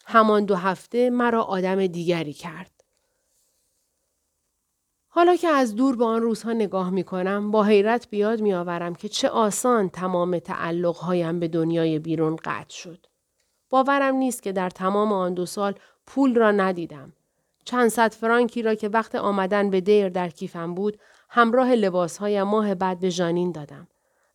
همان 0.06 0.46
دو 0.46 0.56
هفته 0.56 1.10
مرا 1.10 1.44
آدم 1.44 1.88
دیگری 1.88 2.34
کرد. 2.34 2.81
حالا 5.14 5.36
که 5.36 5.48
از 5.48 5.76
دور 5.76 5.96
به 5.96 6.06
آن 6.06 6.22
روزها 6.22 6.54
نگاه 6.54 6.90
می 6.90 7.04
کنم 7.04 7.52
با 7.52 7.64
حیرت 7.64 8.10
بیاد 8.10 8.42
می 8.42 8.54
آورم 8.54 8.96
که 8.96 9.10
چه 9.10 9.30
آسان 9.30 9.90
تمام 9.90 10.40
تعلقهایم 10.40 11.40
به 11.40 11.48
دنیای 11.48 12.00
بیرون 12.00 12.36
قطع 12.36 12.76
شد. 12.76 13.06
باورم 13.70 14.16
نیست 14.16 14.44
که 14.44 14.52
در 14.52 14.70
تمام 14.70 15.14
آن 15.14 15.34
دو 15.34 15.46
سال 15.46 15.74
پول 16.06 16.36
را 16.36 16.52
ندیدم. 16.52 17.14
چند 17.66 17.90
صد 17.90 18.14
فرانکی 18.14 18.62
را 18.62 18.76
که 18.76 18.90
وقت 18.90 19.16
آمدن 19.16 19.70
به 19.70 19.82
دیر 19.82 20.10
در 20.10 20.30
کیفم 20.30 20.76
بود 20.76 21.00
همراه 21.30 21.72
لباسهایم 21.72 22.44
ماه 22.44 22.76
بعد 22.76 23.00
به 23.00 23.10
ژانین 23.10 23.52
دادم 23.52 23.88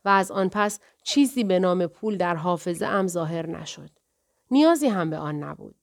و 0.05 0.09
از 0.09 0.31
آن 0.31 0.49
پس 0.49 0.81
چیزی 1.03 1.45
به 1.45 1.59
نام 1.59 1.87
پول 1.87 2.17
در 2.17 2.35
حافظه 2.35 2.87
ام 2.87 3.07
ظاهر 3.07 3.47
نشد. 3.47 3.91
نیازی 4.51 4.89
هم 4.89 5.11
به 5.11 5.17
آن 5.17 5.43
نبود. 5.43 5.75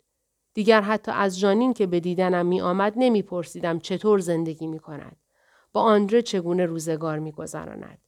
دیگر 0.54 0.82
حتی 0.82 1.12
از 1.12 1.40
جانین 1.40 1.74
که 1.74 1.88
به 1.88 2.00
دیدنم 2.00 2.46
می 2.46 2.62
آمد 2.62 2.94
نمی 2.96 3.22
پرسیدم 3.22 3.80
چطور 3.80 4.20
زندگی 4.20 4.68
می 4.68 4.80
کند. 4.80 5.18
با 5.74 5.82
آندره 5.82 6.22
چگونه 6.22 6.66
روزگار 6.66 7.20
می 7.20 7.32
گذراند. 7.32 8.00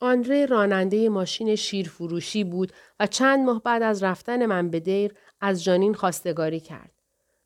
آندره 0.00 0.46
راننده 0.46 1.08
ماشین 1.08 1.54
شیرفروشی 1.54 2.44
بود 2.44 2.72
و 3.00 3.06
چند 3.06 3.46
ماه 3.46 3.62
بعد 3.62 3.82
از 3.82 4.02
رفتن 4.02 4.46
من 4.46 4.70
به 4.70 4.80
دیر 4.80 5.14
از 5.40 5.64
جانین 5.64 5.94
خواستگاری 5.94 6.60
کرد. 6.60 6.92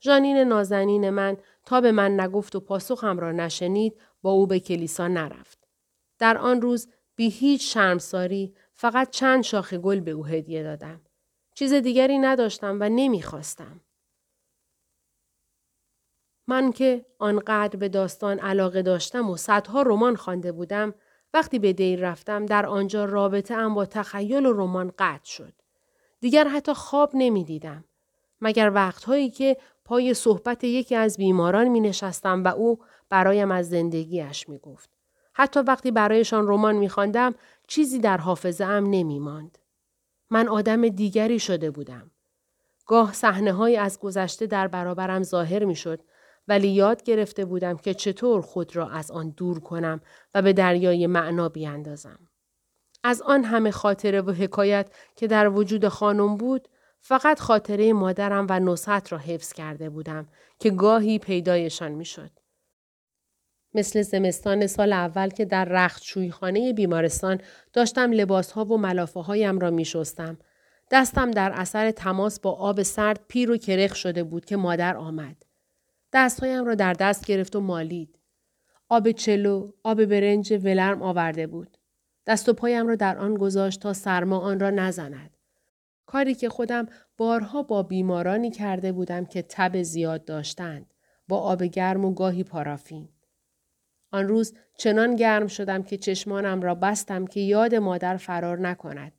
جانین 0.01 0.37
نازنین 0.37 1.11
من 1.11 1.37
تا 1.65 1.81
به 1.81 1.93
من 1.93 2.21
نگفت 2.21 2.57
و 2.57 2.61
پاسخم 2.61 3.19
را 3.19 3.33
نشنید 3.33 4.01
با 4.23 4.31
او 4.31 4.47
به 4.47 4.61
کلیسا 4.61 5.09
نرفت. 5.09 5.69
در 6.19 6.39
آن 6.39 6.63
روز 6.63 6.89
بی 7.17 7.31
هیچ 7.31 7.75
شرمساری 7.75 8.55
فقط 8.73 9.11
چند 9.11 9.43
شاخ 9.43 9.75
گل 9.75 10.01
به 10.01 10.11
او 10.11 10.27
هدیه 10.27 10.63
دادم. 10.63 11.01
چیز 11.59 11.73
دیگری 11.73 12.19
نداشتم 12.19 12.77
و 12.81 12.89
نمی‌خواستم. 12.89 13.81
من 16.47 16.73
که 16.73 17.07
آنقدر 17.19 17.79
به 17.79 17.89
داستان 17.89 18.39
علاقه 18.39 18.83
داشتم 18.83 19.31
و 19.31 19.37
صدها 19.37 19.83
رمان 19.83 20.17
خوانده 20.17 20.53
بودم 20.53 20.95
وقتی 21.35 21.59
به 21.59 21.73
دیر 21.73 22.01
رفتم 22.01 22.47
در 22.47 22.67
آنجا 22.67 23.05
رابطه 23.05 23.55
ام 23.55 23.75
با 23.75 23.87
تخیل 23.87 24.47
و 24.47 24.53
رمان 24.53 24.93
قطع 24.99 25.25
شد. 25.25 25.53
دیگر 26.21 26.49
حتی 26.49 26.75
خواب 26.75 27.11
نمی 27.15 27.45
دیدم. 27.45 27.85
مگر 28.41 28.71
وقتهایی 28.75 29.31
که 29.31 29.57
پای 29.85 30.15
صحبت 30.15 30.65
یکی 30.65 30.95
از 30.95 31.17
بیماران 31.17 31.69
می 31.69 31.81
نشستم 31.81 32.45
و 32.45 32.49
او 32.49 32.79
برایم 33.09 33.51
از 33.51 33.69
زندگیش 33.69 34.49
می 34.49 34.59
گفت. 34.59 34.91
حتی 35.33 35.61
وقتی 35.61 35.91
برایشان 35.91 36.49
رمان 36.49 36.77
می 36.77 36.91
چیزی 37.67 37.99
در 37.99 38.17
حافظه 38.17 38.65
ام 38.65 38.85
نمی 38.91 39.19
ماند. 39.19 39.59
من 40.31 40.49
آدم 40.49 40.89
دیگری 40.89 41.39
شده 41.39 41.71
بودم. 41.71 42.11
گاه 42.87 43.13
صحنه 43.13 43.53
های 43.53 43.77
از 43.77 43.99
گذشته 43.99 44.47
در 44.47 44.69
برابرم 44.69 45.23
ظاهر 45.23 45.65
می 45.65 45.75
شد 45.75 46.01
ولی 46.49 46.69
یاد 46.69 47.03
گرفته 47.03 47.45
بودم 47.45 47.77
که 47.77 47.95
چطور 47.95 48.41
خود 48.41 48.77
را 48.77 48.89
از 48.89 49.11
آن 49.11 49.31
دور 49.31 49.61
کنم 49.61 50.01
و 50.35 50.43
به 50.43 50.53
دریای 50.53 51.07
معنا 51.07 51.49
بیاندازم. 51.49 52.19
از 53.05 53.23
آن 53.23 53.45
همه 53.45 53.71
خاطره 53.71 54.21
و 54.21 54.31
حکایت 54.31 54.91
که 55.17 55.27
در 55.27 55.49
وجود 55.49 55.89
خانم 55.89 56.37
بود 56.37 56.69
فقط 57.01 57.41
خاطره 57.41 57.93
مادرم 57.93 58.47
و 58.51 58.61
نصحت 58.61 59.13
را 59.13 59.19
حفظ 59.19 59.53
کرده 59.53 59.91
بودم 59.91 60.29
که 60.59 60.71
گاهی 60.71 61.19
پیدایشان 61.19 61.93
می‌شد. 61.93 62.31
مثل 63.75 64.03
زمستان 64.03 64.67
سال 64.67 64.93
اول 64.93 65.29
که 65.29 65.45
در 65.45 65.65
رخت 65.65 66.31
خانه 66.31 66.73
بیمارستان 66.73 67.41
داشتم 67.73 68.13
لباسها 68.13 68.65
و 68.65 68.79
ملافه 68.79 69.21
هایم 69.21 69.59
را 69.59 69.71
می 69.71 69.85
شستم. 69.85 70.39
دستم 70.91 71.31
در 71.31 71.53
اثر 71.55 71.91
تماس 71.91 72.41
با 72.41 72.53
آب 72.53 72.83
سرد 72.83 73.21
پیر 73.29 73.51
و 73.51 73.57
کرخ 73.57 73.95
شده 73.95 74.25
بود 74.25 74.45
که 74.45 74.57
مادر 74.57 74.97
آمد. 74.97 75.37
دستهایم 76.13 76.65
را 76.65 76.75
در 76.75 76.93
دست 76.93 77.27
گرفت 77.27 77.57
و 77.57 77.61
مالید. 77.61 78.19
آب 78.89 79.11
چلو، 79.11 79.71
آب 79.85 80.05
برنج 80.05 80.53
ولرم 80.53 81.03
آورده 81.03 81.47
بود. 81.47 81.79
دست 82.27 82.49
و 82.49 82.53
پایم 82.53 82.87
را 82.87 82.95
در 82.95 83.19
آن 83.19 83.35
گذاشت 83.35 83.81
تا 83.81 83.93
سرما 83.93 84.39
آن 84.39 84.61
را 84.61 84.71
نزند. 84.71 85.37
کاری 86.07 86.35
که 86.35 86.49
خودم 86.49 86.87
بارها 87.17 87.63
با 87.63 87.83
بیمارانی 87.83 88.51
کرده 88.51 88.93
بودم 88.93 89.25
که 89.25 89.43
تب 89.43 89.83
زیاد 89.83 90.25
داشتند. 90.25 90.95
با 91.29 91.39
آب 91.39 91.63
گرم 91.63 92.05
و 92.05 92.15
گاهی 92.15 92.45
پارافین. 92.45 93.09
آن 94.11 94.29
روز 94.29 94.55
چنان 94.79 95.17
گرم 95.17 95.47
شدم 95.47 95.83
که 95.83 95.97
چشمانم 95.97 96.63
را 96.63 96.75
بستم 96.75 97.27
که 97.27 97.41
یاد 97.41 97.75
مادر 97.75 98.17
فرار 98.17 98.59
نکند 98.61 99.13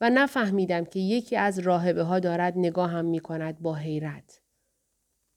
و 0.00 0.10
نفهمیدم 0.10 0.84
که 0.84 1.00
یکی 1.00 1.36
از 1.36 1.58
راهبه 1.58 2.02
ها 2.02 2.18
دارد 2.18 2.54
نگاهم 2.56 3.04
می 3.04 3.20
کند 3.20 3.60
با 3.60 3.74
حیرت. 3.74 4.40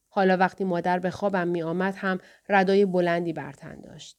حالا 0.10 0.38
وقتی 0.38 0.64
مادر 0.64 1.00
به 1.00 1.10
خوابم 1.10 1.48
می 1.48 1.64
آمد 1.64 1.96
هم 1.98 2.20
ردای 2.50 2.86
بلندی 2.86 3.34
برتن 3.34 3.82
داشت. 3.82 4.18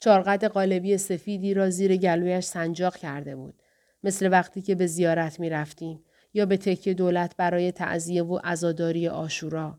چارقد 0.00 0.44
قالبی 0.44 0.98
سفیدی 0.98 1.54
را 1.54 1.70
زیر 1.70 1.96
گلویش 1.96 2.44
سنجاق 2.44 2.96
کرده 2.96 3.36
بود. 3.36 3.62
مثل 4.02 4.30
وقتی 4.32 4.62
که 4.62 4.74
به 4.74 4.86
زیارت 4.86 5.40
می 5.40 5.50
رفتیم 5.50 6.04
یا 6.34 6.46
به 6.46 6.56
تکیه 6.56 6.94
دولت 6.94 7.36
برای 7.36 7.72
تعذیه 7.72 8.24
و 8.24 8.38
عزاداری 8.44 9.08
آشورا. 9.08 9.78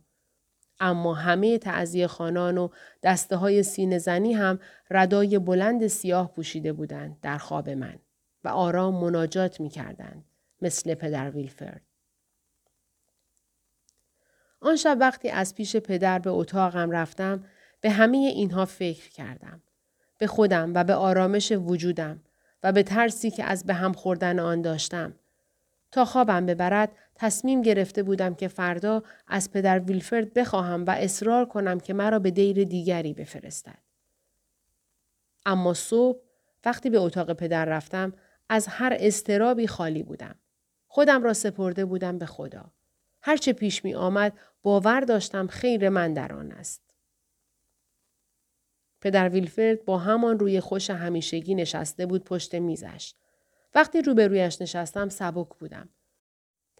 اما 0.82 1.14
همه 1.14 1.58
تعذیه 1.58 2.08
خانان 2.08 2.58
و 2.58 2.70
دسته 3.04 3.36
های 3.36 3.64
سینه 3.64 3.98
زنی 3.98 4.34
هم 4.34 4.60
ردای 4.90 5.40
بلند 5.40 5.88
سیاه 5.88 6.32
پوشیده 6.32 6.74
بودند 6.74 7.18
در 7.22 7.38
خواب 7.38 7.70
من 7.70 8.00
و 8.44 8.50
آرام 8.50 9.04
مناجات 9.04 9.60
می 9.60 9.70
کردند 9.70 10.26
مثل 10.62 10.96
پدر 10.96 11.30
ویلفرد. 11.32 11.82
آن 14.62 14.76
شب 14.76 14.98
وقتی 15.00 15.30
از 15.30 15.56
پیش 15.56 15.76
پدر 15.76 16.20
به 16.20 16.30
اتاقم 16.30 16.92
رفتم 16.92 17.46
به 17.82 17.90
همه 17.90 18.18
اینها 18.18 18.66
فکر 18.66 19.10
کردم. 19.10 19.62
به 20.18 20.28
خودم 20.28 20.72
و 20.76 20.84
به 20.84 20.94
آرامش 20.94 21.52
وجودم 21.52 22.20
و 22.64 22.72
به 22.72 22.84
ترسی 22.84 23.32
که 23.32 23.44
از 23.44 23.66
به 23.66 23.74
هم 23.74 23.94
خوردن 23.94 24.40
آن 24.40 24.62
داشتم. 24.62 25.14
تا 25.92 26.06
خوابم 26.06 26.46
ببرد 26.46 26.92
تصمیم 27.22 27.62
گرفته 27.62 28.04
بودم 28.04 28.36
که 28.36 28.48
فردا 28.48 29.04
از 29.28 29.52
پدر 29.52 29.80
ویلفرد 29.80 30.34
بخواهم 30.34 30.86
و 30.86 30.90
اصرار 30.90 31.46
کنم 31.46 31.80
که 31.80 31.94
مرا 31.94 32.20
به 32.20 32.32
دیر 32.32 32.64
دیگری 32.64 33.14
بفرستد. 33.14 33.78
اما 35.46 35.74
صبح 35.74 36.20
وقتی 36.66 36.90
به 36.90 37.00
اتاق 37.00 37.34
پدر 37.34 37.66
رفتم 37.66 38.14
از 38.50 38.68
هر 38.68 38.98
استرابی 39.00 39.68
خالی 39.68 40.04
بودم. 40.04 40.36
خودم 40.88 41.24
را 41.24 41.34
سپرده 41.34 41.86
بودم 41.86 42.18
به 42.18 42.26
خدا. 42.26 42.72
هرچه 43.22 43.54
پیش 43.54 43.86
می 43.86 43.94
آمد 43.94 44.34
باور 44.64 45.02
داشتم 45.02 45.48
خیر 45.48 45.90
من 45.90 46.14
در 46.14 46.34
آن 46.34 46.52
است. 46.52 46.82
پدر 49.02 49.30
ویلفرد 49.30 49.86
با 49.86 49.98
همان 49.98 50.40
روی 50.40 50.60
خوش 50.60 50.90
همیشگی 50.90 51.56
نشسته 51.56 52.06
بود 52.06 52.24
پشت 52.24 52.56
میزش. 52.56 53.14
وقتی 53.76 54.02
روبرویش 54.02 54.62
نشستم 54.62 55.10
سبک 55.10 55.50
بودم. 55.60 55.90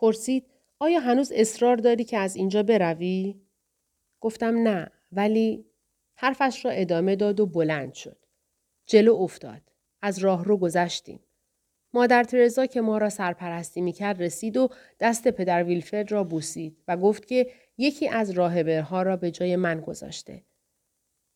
پرسید 0.02 0.46
آیا 0.80 1.00
هنوز 1.00 1.32
اصرار 1.36 1.78
داری 1.78 2.04
که 2.04 2.18
از 2.18 2.36
اینجا 2.36 2.64
بروی؟ 2.64 3.42
گفتم 4.22 4.68
نه 4.68 4.92
ولی 5.12 5.66
حرفش 6.16 6.66
را 6.66 6.72
ادامه 6.72 7.16
داد 7.16 7.40
و 7.40 7.46
بلند 7.46 7.94
شد. 7.94 8.18
جلو 8.86 9.16
افتاد. 9.16 9.62
از 10.02 10.20
راه 10.20 10.46
رو 10.46 10.58
گذشتیم. 10.58 11.20
مادر 11.94 12.24
ترزا 12.24 12.66
که 12.66 12.82
ما 12.82 12.98
را 12.98 13.10
سرپرستی 13.10 13.82
می‌کرد 13.82 14.24
رسید 14.24 14.58
و 14.58 14.70
دست 15.00 15.28
پدر 15.28 15.64
ویلفرد 15.64 16.12
را 16.12 16.24
بوسید 16.24 16.78
و 16.88 16.98
گفت 16.98 17.28
که 17.28 17.52
یکی 17.78 18.08
از 18.08 18.30
راهبرها 18.32 19.02
را 19.02 19.18
به 19.18 19.32
جای 19.32 19.56
من 19.56 19.82
گذاشته. 19.82 20.44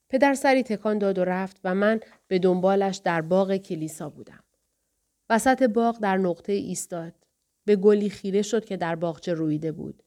پدر 0.09 0.33
سری 0.33 0.63
تکان 0.63 0.97
داد 0.97 1.17
و 1.17 1.25
رفت 1.25 1.59
و 1.63 1.75
من 1.75 1.99
به 2.27 2.39
دنبالش 2.39 2.97
در 2.97 3.21
باغ 3.21 3.57
کلیسا 3.57 4.09
بودم. 4.09 4.43
وسط 5.29 5.63
باغ 5.63 5.99
در 5.99 6.17
نقطه 6.17 6.53
ایستاد. 6.53 7.24
به 7.65 7.75
گلی 7.75 8.09
خیره 8.09 8.41
شد 8.41 8.65
که 8.65 8.77
در 8.77 8.95
باغچه 8.95 9.33
رویده 9.33 9.71
بود. 9.71 10.03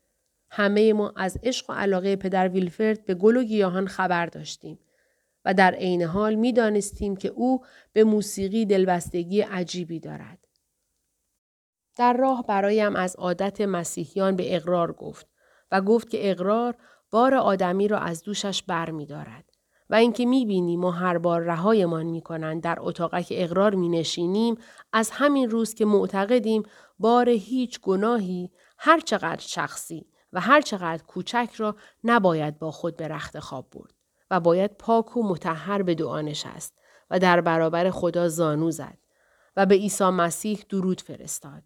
همه 0.51 0.93
ما 0.93 1.13
از 1.17 1.39
عشق 1.43 1.71
و 1.71 1.73
علاقه 1.73 2.17
پدر 2.17 2.49
ویلفرد 2.49 3.05
به 3.05 3.15
گل 3.15 3.37
و 3.37 3.43
گیاهان 3.43 3.87
خبر 3.87 4.27
داشتیم 4.27 4.79
و 5.45 5.55
در 5.55 5.75
عین 5.75 6.03
حال 6.03 6.35
می 6.35 6.53
دانستیم 6.53 7.17
که 7.17 7.29
او 7.29 7.65
به 7.93 8.05
موسیقی 8.05 8.67
دلبستگی 8.67 9.41
عجیبی 9.41 10.01
دارد. 10.01 10.39
در 11.97 12.13
راه 12.13 12.47
برایم 12.47 12.97
از 12.97 13.17
عادت 13.17 13.61
مسیحیان 13.61 14.37
به 14.37 14.57
اقرار 14.57 14.93
گفت 14.93 15.27
و 15.73 15.81
گفت 15.81 16.11
که 16.11 16.31
اقرار 16.31 16.77
بار 17.11 17.35
آدمی 17.35 17.89
را 17.89 17.99
از 17.99 18.23
دوشش 18.23 18.63
بر 18.63 18.91
می 18.91 19.07
دارد. 19.07 19.48
و 19.91 19.95
اینکه 19.95 20.27
می‌بینیم 20.27 20.85
و 20.85 20.91
هر 20.91 21.19
بار 21.19 21.41
رهایمان 21.41 22.07
می‌کنند 22.07 22.63
در 22.63 22.77
اتاقک 22.81 23.27
اقرار 23.31 23.75
می 23.75 23.89
نشینیم 23.89 24.59
از 24.93 25.11
همین 25.11 25.51
روز 25.51 25.75
که 25.75 25.85
معتقدیم 25.85 26.63
بار 26.99 27.29
هیچ 27.29 27.81
گناهی 27.81 28.51
هر 28.79 29.01
چقدر 29.01 29.41
شخصی 29.41 30.07
و 30.33 30.41
هر 30.41 30.61
چقدر 30.61 31.03
کوچک 31.03 31.51
را 31.57 31.77
نباید 32.05 32.59
با 32.59 32.71
خود 32.71 32.97
به 32.97 33.09
رخت 33.09 33.39
خواب 33.39 33.71
برد 33.71 33.95
و 34.31 34.41
باید 34.41 34.77
پاک 34.77 35.17
و 35.17 35.23
متحر 35.23 35.83
به 35.83 35.95
دعا 35.95 36.21
نشست 36.21 36.79
و 37.11 37.19
در 37.19 37.41
برابر 37.41 37.91
خدا 37.91 38.29
زانو 38.29 38.71
زد 38.71 38.99
و 39.57 39.67
به 39.67 39.75
عیسی 39.75 40.05
مسیح 40.05 40.65
درود 40.69 41.01
فرستاد. 41.01 41.63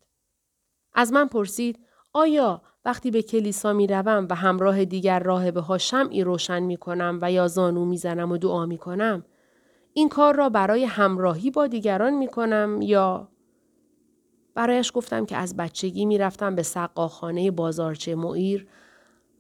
از 0.94 1.12
من 1.12 1.28
پرسید 1.28 1.86
آیا 2.12 2.62
وقتی 2.84 3.10
به 3.10 3.22
کلیسا 3.22 3.72
می 3.72 3.86
روم 3.86 4.26
و 4.30 4.34
همراه 4.34 4.84
دیگر 4.84 5.18
راهبه 5.18 5.60
ها 5.60 5.78
شمعی 5.78 6.24
روشن 6.24 6.60
می 6.60 6.76
کنم 6.76 7.18
و 7.22 7.32
یا 7.32 7.48
زانو 7.48 7.84
می 7.84 7.96
زنم 7.96 8.32
و 8.32 8.38
دعا 8.38 8.66
می 8.66 8.78
کنم 8.78 9.24
این 9.92 10.08
کار 10.08 10.36
را 10.36 10.48
برای 10.48 10.84
همراهی 10.84 11.50
با 11.50 11.66
دیگران 11.66 12.14
می 12.14 12.28
کنم 12.28 12.78
یا 12.82 13.28
برایش 14.54 14.92
گفتم 14.94 15.26
که 15.26 15.36
از 15.36 15.56
بچگی 15.56 16.06
می 16.06 16.18
رفتم 16.18 16.54
به 16.54 16.62
سقاخانه 16.62 17.50
بازارچه 17.50 18.14
معیر 18.14 18.66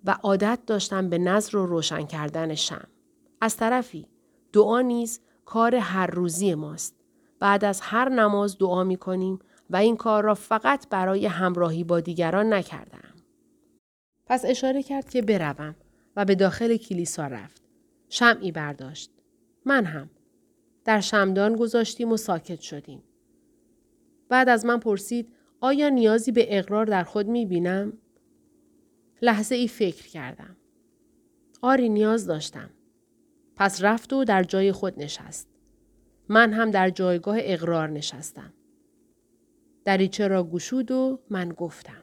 و 0.04 0.16
عادت 0.22 0.58
داشتم 0.66 1.08
به 1.08 1.18
نظر 1.18 1.56
و 1.56 1.66
روشن 1.66 2.06
کردن 2.06 2.54
شم. 2.54 2.88
از 3.40 3.56
طرفی 3.56 4.08
دعا 4.52 4.80
نیز 4.80 5.20
کار 5.44 5.74
هر 5.74 6.06
روزی 6.06 6.54
ماست. 6.54 6.96
بعد 7.40 7.64
از 7.64 7.80
هر 7.80 8.08
نماز 8.08 8.58
دعا 8.58 8.84
می 8.84 8.96
کنیم 8.96 9.38
و 9.70 9.76
این 9.76 9.96
کار 9.96 10.24
را 10.24 10.34
فقط 10.34 10.88
برای 10.88 11.26
همراهی 11.26 11.84
با 11.84 12.00
دیگران 12.00 12.52
نکردم. 12.52 13.11
پس 14.32 14.44
اشاره 14.44 14.82
کرد 14.82 15.10
که 15.10 15.22
بروم 15.22 15.74
و 16.16 16.24
به 16.24 16.34
داخل 16.34 16.76
کلیسا 16.76 17.26
رفت. 17.26 17.62
شمعی 18.08 18.52
برداشت. 18.52 19.10
من 19.64 19.84
هم. 19.84 20.10
در 20.84 21.00
شمدان 21.00 21.56
گذاشتیم 21.56 22.12
و 22.12 22.16
ساکت 22.16 22.60
شدیم. 22.60 23.02
بعد 24.28 24.48
از 24.48 24.64
من 24.64 24.80
پرسید 24.80 25.32
آیا 25.60 25.88
نیازی 25.88 26.32
به 26.32 26.58
اقرار 26.58 26.86
در 26.86 27.04
خود 27.04 27.28
می 27.28 27.46
بینم؟ 27.46 27.92
لحظه 29.22 29.54
ای 29.54 29.68
فکر 29.68 30.08
کردم. 30.08 30.56
آری 31.62 31.88
نیاز 31.88 32.26
داشتم. 32.26 32.70
پس 33.56 33.84
رفت 33.84 34.12
و 34.12 34.24
در 34.24 34.42
جای 34.42 34.72
خود 34.72 35.02
نشست. 35.02 35.48
من 36.28 36.52
هم 36.52 36.70
در 36.70 36.90
جایگاه 36.90 37.36
اقرار 37.40 37.88
نشستم. 37.88 38.52
دریچه 39.84 40.28
را 40.28 40.44
گشود 40.44 40.90
و 40.90 41.18
من 41.30 41.48
گفتم. 41.48 42.01